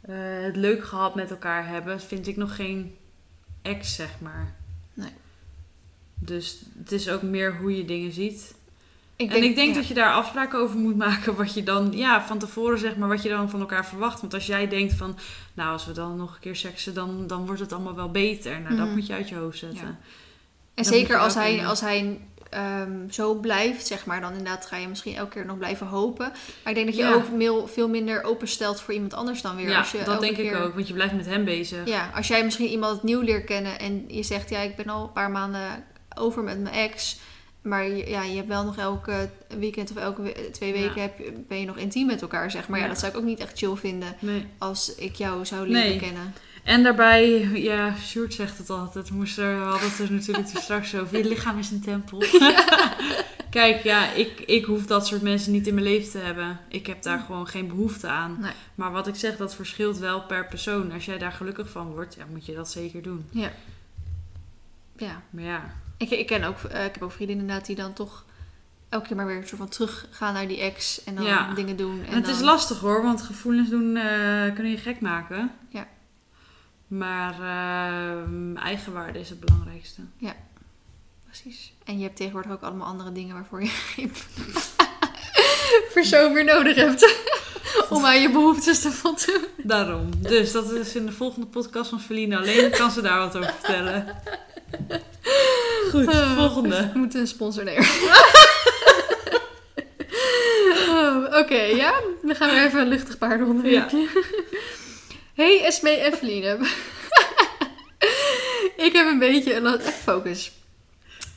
[0.00, 2.96] eh, het leuk gehad met elkaar hebben, vind ik nog geen
[3.62, 4.54] ex, zeg maar.
[4.94, 5.10] Nee.
[6.14, 8.54] Dus het is ook meer hoe je dingen ziet.
[9.16, 9.74] Ik en ik denk ja.
[9.74, 13.08] dat je daar afspraken over moet maken wat je dan, ja, van tevoren zeg maar,
[13.08, 14.20] wat je dan van elkaar verwacht.
[14.20, 15.16] Want als jij denkt van,
[15.54, 18.60] nou, als we dan nog een keer seksen, dan, dan wordt het allemaal wel beter.
[18.60, 18.94] Nou, dat Mhm.
[18.94, 19.86] moet je uit je hoofd zetten.
[19.86, 19.96] Ja.
[20.74, 24.88] En zeker als hij, als hij ehm, zo blijft, zeg maar, dan inderdaad ga je
[24.88, 26.26] misschien elke keer nog blijven hopen.
[26.62, 27.12] Maar ik denk dat je Ja.
[27.14, 29.68] ook veel, minder openstelt voor iemand anders dan weer.
[29.68, 31.86] Ja, als je dat denk ik keer- ook, want je blijft met hem bezig.
[31.88, 35.02] Ja, als jij misschien iemand nieuw leert kennen en je zegt, ja, ik ben al
[35.02, 35.84] een paar maanden
[36.16, 37.18] over met mijn ex.
[37.62, 39.28] Maar je- ja, je hebt wel nog elke
[39.58, 40.80] weekend of elke we- twee Ja.
[40.80, 41.12] weken heb,
[41.48, 42.78] ben je nog intiem met elkaar, zeg maar.
[42.78, 42.84] Ja.
[42.84, 42.90] Ja.
[42.90, 44.46] dat zou ik ook niet echt chill vinden Nee.
[44.58, 45.98] als ik jou zou leren Nee.
[45.98, 46.34] kennen.
[46.66, 50.94] En daarbij, ja, Sjoerd zegt het altijd, moest er, we hadden het er natuurlijk straks
[50.94, 51.18] over.
[51.18, 52.18] Je lichaam is een tempel.
[53.50, 56.60] Kijk, ja, ik, ik hoef dat soort mensen niet in mijn leven te hebben.
[56.68, 58.36] Ik heb daar gewoon geen behoefte aan.
[58.40, 58.52] Nee.
[58.74, 60.92] Maar wat ik zeg, dat verschilt wel per persoon.
[60.92, 63.26] Als jij daar gelukkig van wordt, ja, moet je dat zeker doen.
[63.30, 63.50] Ja.
[65.30, 65.62] Maar ja,
[65.96, 68.24] Ik, ik ken ook, eh, ik heb ook vrienden inderdaad die dan toch
[68.88, 71.54] elke keer maar weer een soort van teruggaan naar die ex en dan Ja.
[71.54, 72.00] dingen doen.
[72.00, 75.50] En En het is lastig hoor, want gevoelens doen eh, kunnen je gek maken.
[75.68, 75.86] Ja.
[76.86, 80.00] Maar eh, eigenwaarde is het belangrijkste.
[81.26, 81.72] precies.
[81.84, 84.12] En je hebt tegenwoordig ook allemaal andere dingen waarvoor je geen
[85.94, 87.14] persoon meer nodig hebt.
[87.90, 89.44] Om aan je behoeftes te voldoen.
[89.56, 90.10] Daarom.
[90.18, 92.70] Dus dat is in de volgende podcast van Feline alleen.
[92.70, 94.16] kan ze daar wat over vertellen.
[95.90, 96.90] Goed, Eh, volgende.
[96.92, 97.88] We moeten een sponsor neer.
[100.88, 102.00] Oh, Oké, ja.
[102.22, 104.08] Dan gaan we even een luchtig paardenonderwerpje.
[105.36, 106.12] Hey Esme en
[108.86, 110.52] ik heb een beetje een focus.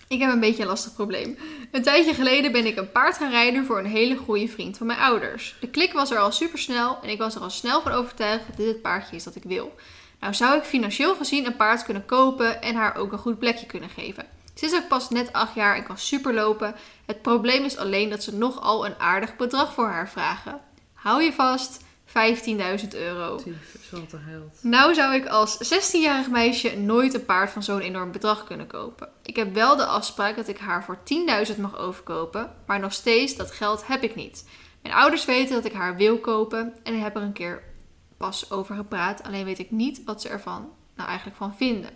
[0.08, 1.38] Ik heb een beetje een lastig probleem.
[1.72, 4.88] Een tijdje geleden ben ik een paard gaan rijden voor een hele goede vriend van
[4.88, 5.56] mijn ouders.
[5.60, 8.48] De klik was er al super snel en ik was er al snel van overtuigd
[8.48, 9.76] dat dit het paardje is dat ik wil.
[10.20, 13.66] Nou zou ik financieel gezien een paard kunnen kopen en haar ook een goed plekje
[13.66, 14.26] kunnen geven.
[14.54, 16.76] Ze is ook pas net 8 jaar en kan super lopen.
[17.06, 20.62] Het probleem is alleen dat ze nogal een aardig bedrag voor haar vragen.
[20.94, 23.32] Hou je vast, 15.000 euro.
[23.32, 23.46] Wat
[24.12, 24.60] een held.
[24.62, 29.10] Nou zou ik als 16-jarig meisje nooit een paard van zo'n enorm bedrag kunnen kopen.
[29.24, 30.98] Ik heb wel de afspraak dat ik haar voor
[31.54, 34.46] 10.000 mag overkopen, maar nog steeds dat geld heb ik niet.
[34.82, 37.64] Mijn ouders weten dat ik haar wil kopen en ik heb er een keer
[38.18, 41.90] pas over gepraat, alleen weet ik niet wat ze ervan nou eigenlijk van vinden.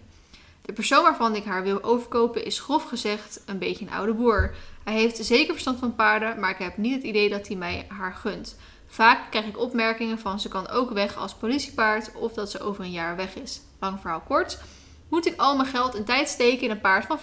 [0.62, 4.56] De persoon waarvan ik haar wil overkopen is grof gezegd een beetje een oude boer.
[4.84, 7.86] Hij heeft zeker verstand van paarden, maar ik heb niet het idee dat hij mij
[7.88, 8.58] haar gunt.
[8.94, 12.84] Vaak krijg ik opmerkingen van ze kan ook weg als politiepaard of dat ze over
[12.84, 13.62] een jaar weg is.
[13.80, 14.60] Lang verhaal kort.
[15.10, 17.20] Moet ik al mijn geld en tijd steken in een paard van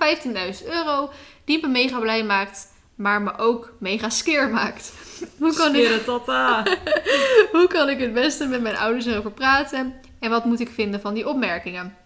[0.62, 1.10] 15.000 euro
[1.44, 4.92] die me mega blij maakt, maar me ook mega skeer maakt?
[5.38, 6.00] Hoe kan, ik,
[7.52, 9.94] hoe kan ik het beste met mijn ouders erover praten?
[10.18, 11.96] En wat moet ik vinden van die opmerkingen?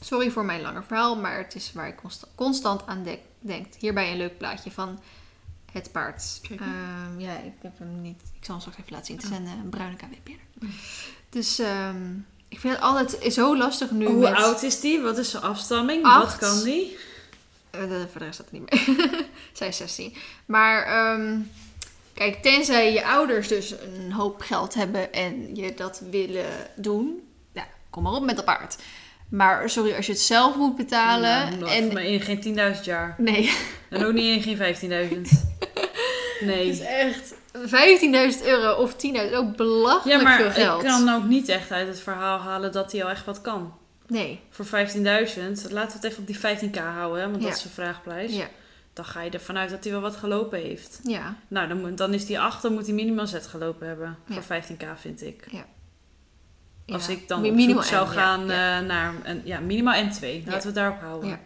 [0.00, 3.66] Sorry voor mijn lange verhaal, maar het is waar ik consta- constant aan de- denk.
[3.78, 5.00] Hierbij een leuk plaatje van
[5.72, 6.40] het paard.
[6.50, 8.20] Ehm, ja, ik heb hem niet.
[8.38, 9.16] Ik zal hem straks even laten zien.
[9.16, 10.68] Het is een, eh, een bruine KWP'er.
[11.30, 12.12] Dus ehm,
[12.48, 14.34] ik vind het altijd zo lastig nu Hoe met...
[14.34, 15.00] oud is die?
[15.00, 16.04] Wat is zijn afstamming?
[16.04, 16.40] Acht.
[16.40, 16.96] Wat kan die?
[17.70, 19.24] De- voor de rest staat er niet meer.
[19.52, 20.14] Zij is 16.
[20.46, 21.38] Maar ehm,
[22.14, 27.66] kijk, tenzij je ouders dus een hoop geld hebben en je dat willen doen, ja,
[27.90, 28.76] kom maar op met dat paard.
[29.28, 31.96] Maar sorry, als je het zelf moet betalen Nou, en...
[31.96, 33.14] In geen 10.000 jaar.
[33.18, 33.52] Nee,
[33.90, 35.38] En ook niet in geen 15.000.
[36.48, 36.88] het is Nee.
[36.88, 37.34] echt
[38.40, 40.82] 15.000 euro of 10.000, ook belachelijk Ja, maar veel ik geld.
[40.82, 43.74] kan ook niet echt uit het verhaal halen dat hij al echt wat kan.
[44.06, 44.70] Nee, Voor 15.000,
[45.70, 47.48] laten we het even op die 15k houden, hè, want Ja.
[47.48, 48.34] dat is een vraagprijs.
[48.34, 48.46] ja,
[48.92, 51.00] Dan ga je ervan uit dat hij wel wat gelopen heeft.
[51.02, 54.16] ja, Nou, dan, moet- dan is die 8, dan moet hij minimaal Z gelopen hebben.
[54.26, 54.34] Ja.
[54.34, 55.44] Voor 15k vind ik.
[55.50, 55.64] ja.
[56.86, 60.42] Als ik dan op zoek zou gaan eh, naar een, ja, minimaal M2.
[60.44, 61.40] Laten we het daarop houden.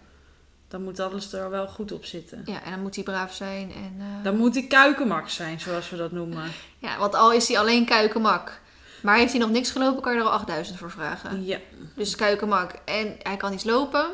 [0.69, 2.43] Dan moet alles er wel goed op zitten.
[2.45, 3.73] Ja, en dan moet hij braaf zijn.
[3.73, 6.43] En, eh, Dan moet hij kuikenmax zijn, zoals we dat noemen.
[6.79, 8.61] Ja, want al is hij alleen kuikenmak.
[9.03, 11.45] Maar heeft hij nog niks gelopen, kan je er al 8000 voor vragen.
[11.45, 11.59] Ja.
[11.95, 12.75] Dus kuikenmak.
[12.85, 14.07] En hij kan iets lopen,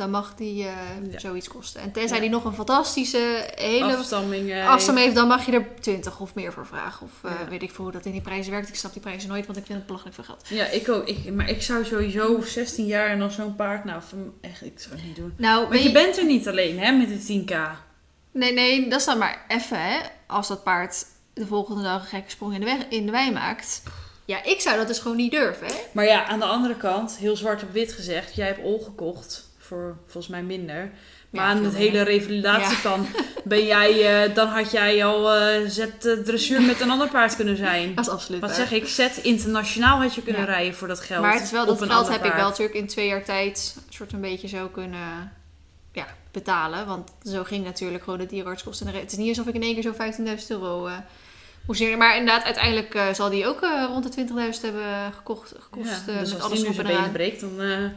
[0.00, 1.18] dan mag hij eh, Ja.
[1.18, 1.80] zoiets kosten.
[1.80, 2.22] En tenzij Ja.
[2.22, 4.50] hij nog een fantastische, hele Afstamming.
[4.50, 7.06] eh, afstand heeft, dan mag je er 20 of meer voor vragen.
[7.06, 7.48] Of eh, Ja.
[7.48, 8.68] weet ik veel hoe dat in die prijzen werkt.
[8.68, 10.42] Ik snap die prijzen nooit, want ik vind het belachelijk veel geld.
[10.48, 11.08] Ja, ik ook.
[11.08, 13.84] Ik, maar ik zou sowieso 16 jaar en dan zo'n paard.
[13.84, 14.00] Nou,
[14.40, 15.34] echt, ik zou het niet doen.
[15.36, 17.54] Nou, weet je bent er niet alleen, hè, met de 10k.
[18.32, 19.98] Nee, nee, dat is dan maar even, hè.
[20.26, 23.32] Als dat paard de volgende dag een gekke sprong in de, weg, in de wei
[23.32, 23.82] maakt.
[24.24, 25.72] Ja, ik zou dat dus gewoon niet durven, hè.
[25.92, 29.48] Maar ja, aan de andere kant, heel zwart op wit gezegd, jij hebt ol gekocht
[29.70, 30.90] voor volgens mij minder.
[31.30, 33.08] Maar Ja, aan het hele revalidatiekant
[33.44, 37.36] ben jij, eh, dan had jij al eh zet eh, dressuur met een ander paard
[37.36, 37.88] kunnen zijn.
[37.94, 40.46] Dat is absoluut Wat zeg ik, zet internationaal had je kunnen Ja.
[40.46, 41.22] rijden voor dat geld.
[41.22, 43.76] Maar het is wel dat een geld heb ik wel natuurlijk in twee jaar tijd
[43.88, 45.32] soort een beetje zo kunnen
[45.92, 46.86] ja, betalen.
[46.86, 48.86] Want zo ging natuurlijk gewoon de dierenartskosten.
[48.86, 50.88] Het is niet alsof ik in één keer zo 15.000 euro
[51.78, 56.12] Maar inderdaad, uiteindelijk eh, zal die ook eh, rond de 20.000 hebben gekocht, gekost Ja,
[56.12, 57.50] eh, dus met als alles op en breekt, dan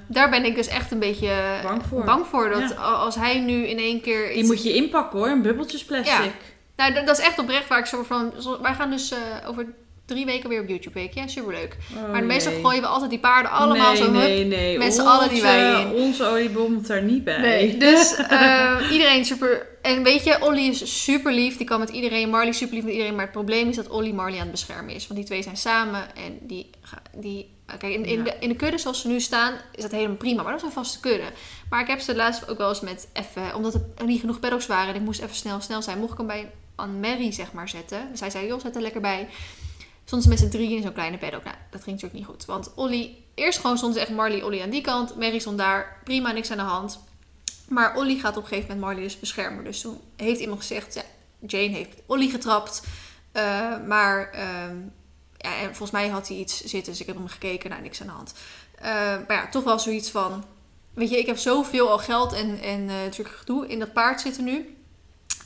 [0.08, 2.04] Daar ben ik dus echt een beetje bang voor.
[2.04, 2.50] bang voor.
[2.50, 2.76] Dat Ja.
[2.76, 4.34] als hij nu in één keer...
[4.34, 6.34] Die moet je inpakken hoor, in bubbeltjes plastic.
[6.76, 8.34] Nou, dat, dat is echt oprecht waar ik zo van...
[8.62, 9.14] Wij gaan dus
[9.48, 9.66] over
[10.06, 11.14] drie weken weer op YouTube week.
[11.14, 11.78] Ja, superleuk.
[11.96, 12.62] Oh, maar meestal jee.
[12.62, 14.04] gooien we altijd die paarden allemaal nee, zo...
[14.04, 15.92] hup, Nee, nee, met z'n allen die wei in.
[15.92, 17.38] Onze oliebom moet er niet bij.
[17.38, 19.68] Nee, dus eh, iedereen super...
[19.82, 21.58] En weet je, Olly is super lief.
[21.58, 22.30] Die kan met iedereen.
[22.30, 23.16] Marley is super lief met iedereen.
[23.16, 25.08] Maar het probleem is dat Olly Marley aan het beschermen is.
[25.08, 26.16] Want die twee zijn samen.
[26.16, 26.70] En die...
[27.16, 28.24] die eh, kijk, in, in, Ja.
[28.24, 30.42] de, in de kudde zoals ze nu staan, is dat helemaal prima.
[30.44, 31.28] Maar dat is een vaste kudde.
[31.70, 33.56] Maar ik heb ze laatst ook wel eens met even...
[33.56, 34.90] Omdat er niet genoeg paddocks waren.
[34.90, 36.00] En ik moest even snel, snel zijn.
[36.00, 38.10] Mocht ik hem bij Anne-Mary, zeg maar, zetten.
[38.20, 39.28] Hij zei, joh, zet er lekker bij.
[40.06, 41.44] Ze met z'n drieën in zo'n kleine paddock.
[41.44, 42.46] Nou, dat ging natuurlijk niet goed.
[42.46, 43.18] Want Olly...
[43.36, 45.16] Eerst gewoon stonden ze echt Marley, Olly aan die kant.
[45.16, 46.02] Mary stond daar.
[46.04, 47.00] Prima, niks aan de hand.
[47.68, 49.64] Maar Olly gaat op een gegeven moment Marley dus beschermen.
[49.64, 51.04] Dus toen heeft iemand gezegd, ja,
[51.40, 52.84] Jane heeft Olly getrapt.
[53.32, 54.78] Eh, maar ehm,
[55.38, 58.02] ja, en volgens mij had hij iets zitten, dus ik heb hem gekeken, nou niks
[58.02, 58.34] aan de hand.
[58.76, 58.86] Eh,
[59.28, 60.44] maar ja, toch wel zoiets van,
[60.94, 64.44] weet je, ik heb zoveel al geld en, en natuurlijk gedoe in dat paard zitten
[64.44, 64.78] nu.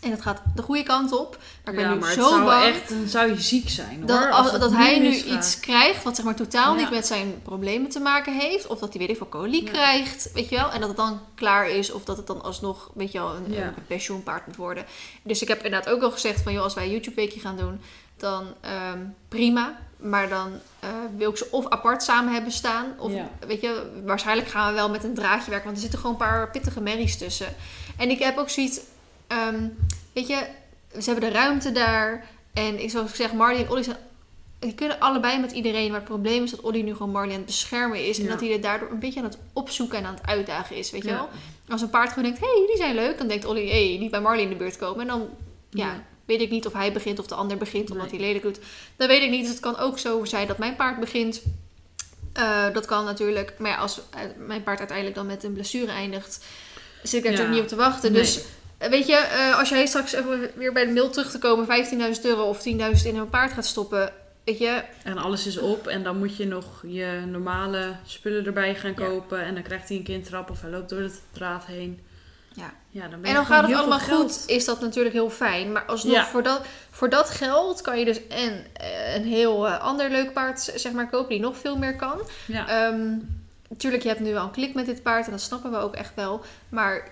[0.02, 1.38] En het gaat de goede kant op.
[1.64, 3.70] Maar ik ben ja, nu maar zo het zou bang echt, dan zou je ziek
[3.70, 4.06] zijn hoor.
[4.08, 5.34] dat, als dat hij nu misgaat.
[5.38, 6.80] iets krijgt wat zeg maar totaal Ja.
[6.80, 8.68] niet met zijn problemen te maken heeft.
[8.68, 9.72] Of dat hij weet ik veel koliek Ja.
[9.72, 10.72] krijgt, weet je wel.
[10.72, 11.92] En dat het dan klaar is.
[11.92, 13.64] Of dat het dan alsnog, weet je wel, een, Ja.
[13.64, 14.86] een pensioenpaard moet worden.
[15.24, 17.58] Dus ik heb inderdaad ook al gezegd van, joh, als wij een YouTube weekje gaan
[17.58, 17.82] doen,
[18.18, 19.78] dan ehm, prima.
[19.98, 22.86] Maar dan eh, wil ik ze of apart samen hebben staan.
[22.98, 23.30] Of Ja.
[23.48, 25.64] weet je, waarschijnlijk gaan we wel met een draadje werken.
[25.66, 27.56] Want er zitten gewoon een paar pittige merries tussen.
[27.98, 28.80] En ik heb ook zoiets,
[29.28, 29.68] ehm,
[30.14, 30.48] weet je,
[31.02, 32.26] ze hebben de ruimte daar.
[32.54, 33.98] En ik zoals gezegd, Marley en zijn
[34.60, 35.88] die kunnen allebei met iedereen.
[35.88, 38.20] Maar het probleem is dat Ollie nu gewoon Marley aan het beschermen is.
[38.20, 40.92] En dat hij er daardoor een beetje aan het opzoeken en aan het uitdagen is.
[40.92, 41.16] Weet je Ja.
[41.16, 41.30] wel?
[41.68, 43.18] Als een paard gewoon denkt, hé, hey, die zijn leuk.
[43.18, 45.02] Dan denkt Ollie, hé, hey, niet bij Marley in de buurt komen.
[45.02, 45.30] En dan
[45.70, 46.04] ja, Ja.
[46.26, 47.92] weet ik niet of hij begint of de ander begint.
[47.92, 48.20] Omdat Nee.
[48.20, 48.60] hij lelijk doet.
[48.96, 49.42] Dat weet ik niet.
[49.42, 51.42] Dus het kan ook zo zijn dat mijn paard begint.
[52.34, 53.54] Eh, dat kan natuurlijk.
[53.60, 56.46] Maar ja, als eh, mijn paard uiteindelijk dan met een blessure eindigt...
[57.04, 58.12] zit ik er natuurlijk niet op te wachten.
[58.12, 58.22] Nee.
[58.22, 58.42] Dus
[58.78, 61.66] weet je, eh, als jij straks even weer bij de mail terug te komen...
[62.16, 64.14] 15.000 euro of 10.000 in een paard gaat stoppen...
[64.44, 68.76] Weet je, En alles is op en dan moet je nog je normale spullen erbij
[68.76, 69.06] gaan Ja.
[69.06, 69.42] kopen.
[69.44, 72.00] En dan krijgt hij een kindtrap of hij loopt door het draad heen.
[72.54, 72.74] Ja.
[72.90, 75.30] ja dan ben En je dan gewoon gaat het allemaal goed, is dat natuurlijk heel
[75.30, 75.72] fijn.
[75.72, 76.26] Maar alsnog, Ja.
[76.26, 76.62] voor, dat,
[76.92, 80.92] voor dat geld kan je dus en eh, een heel eh, ander leuk paard zeg
[80.92, 82.22] maar, kopen die nog veel meer kan.
[82.46, 82.68] Ja.
[82.68, 83.08] Ehm,
[83.70, 85.96] natuurlijk, je hebt nu wel een klik met dit paard en dat snappen we ook
[85.96, 86.42] echt wel.
[86.70, 87.08] Maar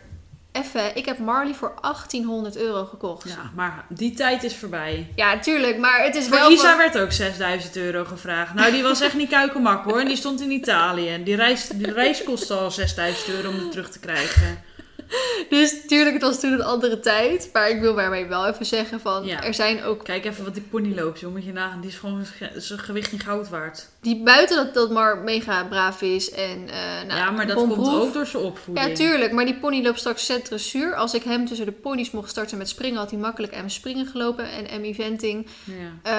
[0.55, 3.27] even, ik heb Marley voor 1800 euro gekocht.
[3.27, 5.11] Ja, ja, maar die tijd is voorbij.
[5.15, 6.51] natuurlijk, maar het is Voor wel...
[6.51, 8.53] Isa werd ook 6000 euro gevraagd.
[8.53, 9.99] Nou, die was echt niet kuikenmak hoor.
[9.99, 11.23] En die stond in Italië.
[11.23, 14.63] Die reis, die reis kostte al 6000 euro om het terug te krijgen.
[15.49, 17.49] Dus natuurlijk, het was toen een andere tijd.
[17.53, 19.43] Maar ik wil daarmee wel even zeggen van, Ja.
[19.43, 21.21] er zijn ook Kijk even wat die pony loopt.
[21.21, 21.81] Moet je nagaan.
[21.81, 23.87] Die is gewoon zijn ge- zijn gewicht in goud waard.
[24.01, 27.87] die buiten dat, dat maar mega braaf is en eh nou, ja, maar dat komt
[27.87, 28.87] ook door zijn opvoeding.
[28.87, 29.31] Ja, tuurlijk.
[29.31, 30.95] Maar die pony loopt straks set dressuur.
[30.95, 34.05] Als ik hem tussen de ponies mocht starten met springen, had hij makkelijk M springen
[34.05, 35.47] gelopen en M eventing.
[35.63, 36.11] Ja.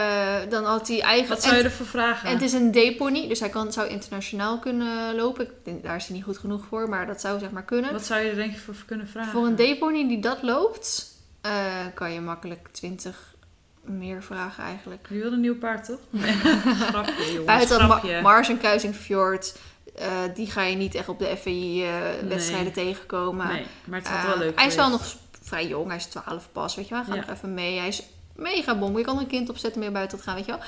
[0.45, 1.29] Eh, dan had hij eigen...
[1.29, 2.29] Wat zou je ervoor vragen?
[2.29, 5.45] en het is een D-pony, dus hij kan, zou internationaal kunnen lopen.
[5.45, 7.93] Ik denk, daar is hij niet goed genoeg voor, maar dat zou zeg maar kunnen.
[7.93, 9.33] Wat zou je er denk je voor kunnen vragen?
[9.33, 11.53] Voor een D-pony die dat loopt, eh,
[11.95, 13.35] kan je makkelijk 20
[13.83, 15.07] meer vragen eigenlijk.
[15.11, 15.99] Je wil een nieuw paard, toch?
[16.11, 16.33] Nee.
[16.33, 17.45] grapje, jongens.
[17.45, 18.13] Buiten dat grapje.
[18.15, 19.59] Ma Mars en Kruising Fjord,
[19.95, 22.85] eh, die ga je niet echt op de FAI-wedstrijden Nee.
[22.87, 23.47] tegenkomen.
[23.49, 26.49] Nee, maar het Eh, wel leuk Hij is wel nog vrij jong, hij is 12
[26.53, 27.05] pas, weet je wel.
[27.05, 27.27] Hij gaat Ja.
[27.31, 27.79] nog even mee.
[27.79, 28.03] Hij is
[28.35, 28.99] mega bom.
[28.99, 30.61] Je kan er een kind opzetten meer buiten te gaan, weet je wel.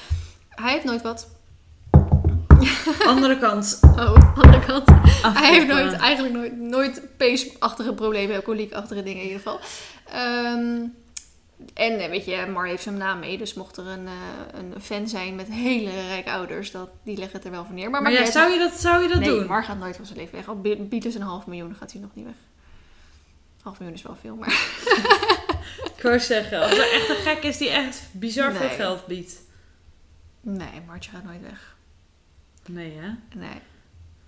[0.48, 1.28] Hij heeft nooit wat.
[3.06, 3.78] Andere kant.
[3.82, 4.88] Oh, andere kant.
[5.38, 9.60] Hij heeft nooit, eigenlijk nooit, nooit peesachtige problemen, koliekachtige dingen in ieder geval.
[10.12, 10.80] Ehm,
[11.74, 14.12] en eh, weet je, Mar heeft zijn naam mee, dus mocht er een, eh,
[14.60, 17.90] een fan zijn met hele rijke ouders, dat, die leggen het er wel voor neer.
[17.90, 19.46] Maar, Maar ja, zou je dat, zou je dat nee, doen?
[19.46, 20.48] Mar gaat nooit van zijn leven weg.
[20.48, 22.34] Al bi- biedt dus een half miljoen, gaat hij nog niet weg.
[23.62, 24.48] Half miljoen is wel veel, maar...
[25.96, 28.76] Ik wou zeggen, als er echt een gek is die echt bizar veel Nee.
[28.76, 29.34] geld biedt.
[30.40, 31.76] Nee, Martje gaat nooit weg.
[32.68, 33.38] Nee, hè?
[33.38, 33.60] Nee.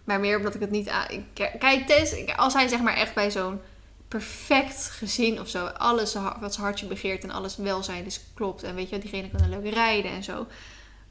[0.04, 1.06] Maar meer omdat ik het niet aan...
[1.32, 3.60] Kijk, Tess, als hij zeg maar echt bij zo'n
[4.08, 5.64] perfect gezin of zo...
[5.66, 8.62] alles wat zijn hartje begeert en alles welzijn dus klopt.
[8.62, 10.46] En weet je, diegene kan een leuk rijden en zo.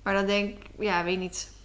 [0.03, 1.57] Maar dan denk ik, ja, weet niet...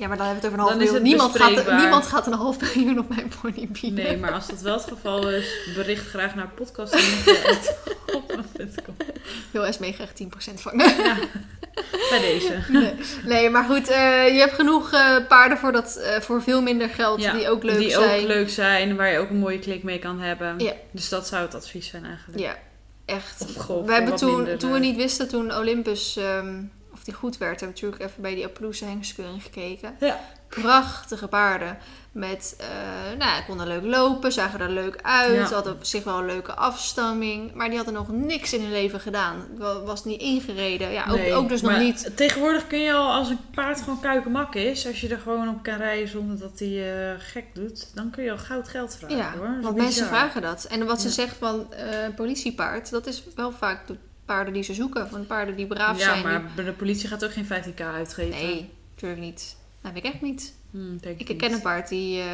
[0.00, 0.94] Ja, maar dan hebben we het over een half Dan is miljoen.
[0.94, 1.02] het
[1.42, 4.04] Niemand gaat, niemand gaat een half miljoen op mijn pony bieden.
[4.04, 8.44] Nee, maar als dat wel het geval is, bericht graag naar podcast.com.
[9.52, 10.10] Heel Esmee graag
[10.52, 10.96] 10% vangen.
[12.10, 12.58] Bij deze.
[12.68, 12.94] nee.
[13.24, 16.88] nee, maar goed, eh, je hebt genoeg eh, paarden voor, dat, eh, voor veel minder
[16.88, 18.20] geld Ja, die ook leuk die zijn.
[18.20, 20.58] ook leuk zijn, waar je ook een mooie klik mee kan hebben.
[20.58, 20.72] Ja.
[20.90, 22.38] Dus dat zou het advies zijn eigenlijk.
[22.38, 22.56] Ja,
[23.04, 23.44] echt.
[23.56, 26.62] Gewoon we hebben toen, minder, toen we niet wisten, toen Olympus, ehm,
[27.00, 29.96] of die goed werd, hebben we natuurlijk even bij die Appaloosa hengskeuring gekeken.
[30.00, 30.20] Ja.
[30.48, 31.78] Prachtige paarden.
[32.12, 32.66] Met, eh
[33.18, 35.34] nou, ja, konden leuk lopen, zagen er leuk uit.
[35.34, 35.46] Ja.
[35.46, 37.54] Ze hadden op zich wel een leuke afstamming.
[37.54, 39.46] Maar die hadden nog niks in hun leven gedaan.
[39.58, 40.90] Wa- Was niet ingereden.
[40.92, 42.10] Ja, ook, Nee, ook dus nog maar niet.
[42.16, 45.62] Tegenwoordig kun je al, als een paard gewoon kuikenmak is, als je er gewoon op
[45.62, 49.16] kan rijden zonder dat hij eh, gek doet, dan kun je al goud geld vragen
[49.16, 49.58] Ja, hoor.
[49.62, 50.64] Want mensen vragen dat.
[50.64, 51.14] En wat ze Ja.
[51.14, 51.86] zegt van eh
[52.16, 53.86] politiepaard, dat is wel vaak
[54.34, 55.08] paarden die ze zoeken.
[55.08, 56.22] Van paarden die braaf Ja, zijn.
[56.22, 58.30] maar de politie gaat ook geen 15k uitgeven.
[58.46, 59.56] Nee, natuurlijk niet.
[59.82, 60.54] Dat weet ik echt niet.
[60.70, 61.38] Hm, denk Ik niet.
[61.38, 62.26] ken een paard die eh,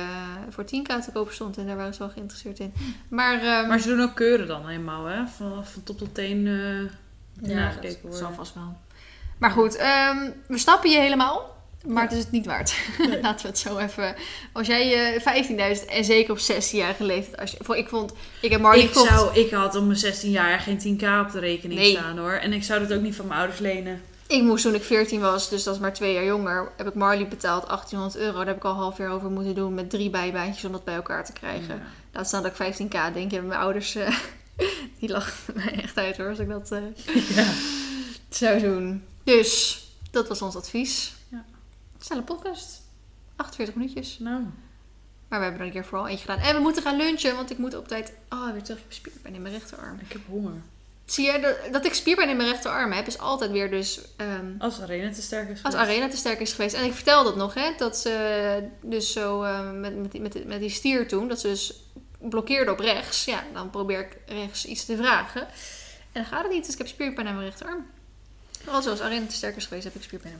[0.51, 2.72] voor 10k te koop stond en daar waren ze wel geïnteresseerd in.
[3.09, 5.26] Maar, ehm, Maar ze doen ook keuren dan helemaal, hè?
[5.26, 8.18] Van, van top tot teen eh ja, nagekeken dat worden.
[8.18, 8.76] zal vast wel.
[9.38, 11.55] Maar goed, ehm, we snappen je helemaal.
[11.85, 12.09] Maar Ja.
[12.09, 12.74] het is het niet waard.
[12.99, 13.20] Nee.
[13.20, 14.14] Laten we het zo even.
[14.53, 17.41] Als jij eh 15.000 en zeker op 16-jarige leeftijd.
[17.41, 18.12] Als je, ik vond.
[18.41, 21.39] Ik heb Marley ik, zou, ik had om mijn 16 jaar geen 10k op de
[21.39, 21.91] rekening Nee.
[21.97, 22.33] staan hoor.
[22.33, 24.03] En ik zou dat ook niet van mijn ouders lenen.
[24.29, 26.95] Ik moest toen ik 14 was, dus dat is maar twee jaar jonger, heb ik
[26.95, 28.37] Marley betaald 1800 euro.
[28.37, 30.95] Daar heb ik al half jaar over moeten doen met drie bijbaantjes om dat bij
[30.95, 31.74] elkaar te krijgen.
[31.74, 31.83] Ja.
[32.12, 34.16] Laat staan dat ik 15k denk je, mijn ouders, eh,
[35.01, 36.79] die lachen mij echt uit hoor, als ik dat eh,
[37.37, 37.47] Ja.
[38.29, 39.05] zou doen.
[39.24, 41.14] Dus, dat was ons advies.
[42.07, 42.82] Snelle podcast.
[43.36, 44.18] 48 minuutjes.
[44.18, 44.40] Nou,
[45.28, 46.44] Maar we hebben er een keer vooral eentje gedaan.
[46.44, 48.12] En we moeten gaan lunchen, want ik moet op tijd...
[48.30, 48.78] Oh, weer terug.
[48.78, 49.98] Ik heb spierpijn in mijn rechterarm.
[50.00, 50.52] ik heb honger.
[51.04, 54.00] Zie je, dat, ik spierpijn in mijn rechterarm heb, is altijd weer dus...
[54.16, 55.90] ehm, Als Arena te sterk is als geweest.
[55.90, 56.74] Arena te sterk is geweest.
[56.74, 57.70] En ik vertelde dat nog, hè.
[57.76, 61.40] Dat ze dus zo eh, met, met, die- met, die- met die stier toen, dat
[61.40, 61.82] ze dus
[62.18, 63.24] blokkeerde op rechts.
[63.24, 65.40] Ja, dan probeer ik rechts iets te vragen.
[65.42, 67.86] En dan gaat het niet, dus ik heb spierpijn aan mijn rechterarm.
[68.70, 70.34] Als als Arena te sterk is geweest, heb ik spierpijn.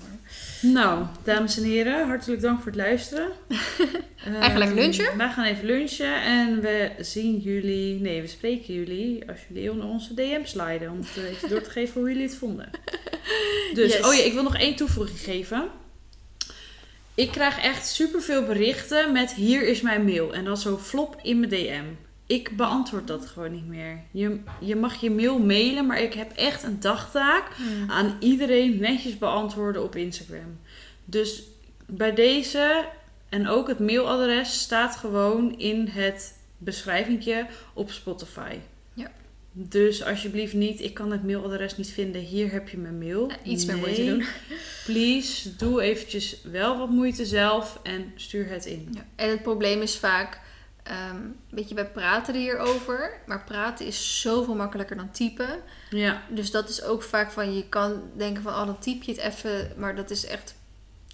[0.62, 3.28] Nou, dames en heren, hartelijk dank voor het luisteren.
[4.40, 5.16] Eigenlijk Ehm, lunchen.
[5.16, 9.86] Wij gaan even lunchen en we zien jullie, nee, we spreken jullie als jullie onder
[9.86, 10.90] onze DM sliden.
[10.90, 12.70] Om te even door te geven hoe jullie het vonden.
[13.74, 14.06] Dus, Yes.
[14.06, 15.68] oh ja, ik wil nog één toevoeging geven.
[17.14, 20.34] Ik krijg echt superveel berichten met hier is mijn mail.
[20.34, 21.84] En dan zo flop in mijn DM.
[22.26, 24.00] Ik beantwoord dat gewoon niet meer.
[24.10, 27.44] Je, je mag je mail mailen, maar ik heb echt een dagtaak
[27.86, 30.58] aan iedereen netjes beantwoorden op Instagram.
[31.04, 31.42] Dus
[31.86, 32.84] bij deze
[33.28, 38.56] en ook het mailadres staat gewoon in het beschrijvingje op Spotify.
[38.94, 39.10] Ja.
[39.52, 43.28] Dus alsjeblieft niet, ik kan het mailadres niet vinden, hier heb je mijn mail.
[43.28, 44.24] Ja, iets meer Nee, moeite doen.
[44.84, 48.88] Please, doe eventjes wel wat moeite zelf en stuur het in.
[48.92, 49.06] Ja.
[49.14, 50.40] En het probleem is vaak,
[50.89, 51.16] ehm
[51.51, 55.61] weet je, wij praten er hierover, maar praten is zoveel makkelijker dan typen.
[55.91, 59.12] Ja, Dus dat is ook vaak van, je kan denken van, oh dan typ je
[59.12, 60.55] het even, maar dat is echt,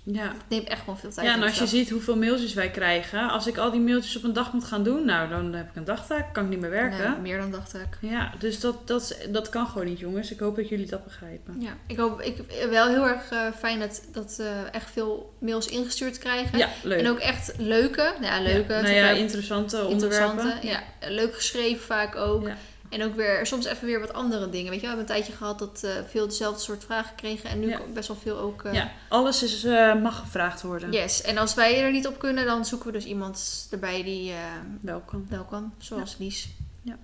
[0.02, 0.22] ja.
[0.22, 1.26] het neemt echt gewoon veel tijd.
[1.26, 4.24] Ja, en als je ziet hoeveel mailtjes wij krijgen, als ik al die mailtjes op
[4.24, 6.70] een dag moet gaan doen, nou, dan heb ik een dagtaak, kan ik niet meer
[6.70, 7.10] werken.
[7.10, 8.10] Nee, meer dan ik.
[8.10, 10.30] Ja, dus dat, dat, dat kan gewoon niet, jongens.
[10.30, 11.60] Ik hoop dat jullie dat begrijpen.
[11.60, 12.36] Ja, ik hoop, ik
[12.70, 16.58] wel heel erg eh, fijn dat, dat eh, echt veel mails ingestuurd krijgen.
[16.58, 16.98] Ja, leuk.
[16.98, 20.68] En ook echt leuke, nou ja, leuke, Ja, nou ja, interessante interessante, onderwerpen.
[20.68, 22.46] ja, leuk geschreven vaak ook.
[22.46, 22.56] Ja.
[22.92, 24.70] En ook weer, soms even weer wat andere dingen.
[24.70, 27.50] Weet je, we hebben een tijdje gehad dat eh, veel dezelfde soort vragen kregen.
[27.50, 27.80] En nu Ja.
[27.94, 28.62] best wel veel ook.
[28.64, 30.92] eh, Ja, alles is, eh, mag gevraagd worden.
[30.92, 34.30] Yes, en als wij er niet op kunnen, dan zoeken we dus iemand erbij die
[34.30, 34.36] eh,
[34.80, 35.26] Welkom.
[35.28, 35.74] wel kan.
[35.78, 36.48] Zoals Lies.
[36.82, 36.96] Ja.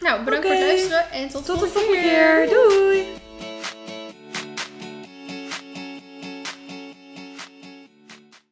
[0.00, 2.48] Nou, bedankt voor het luisteren en tot, Tot de volgende keer.
[2.48, 3.06] Doei!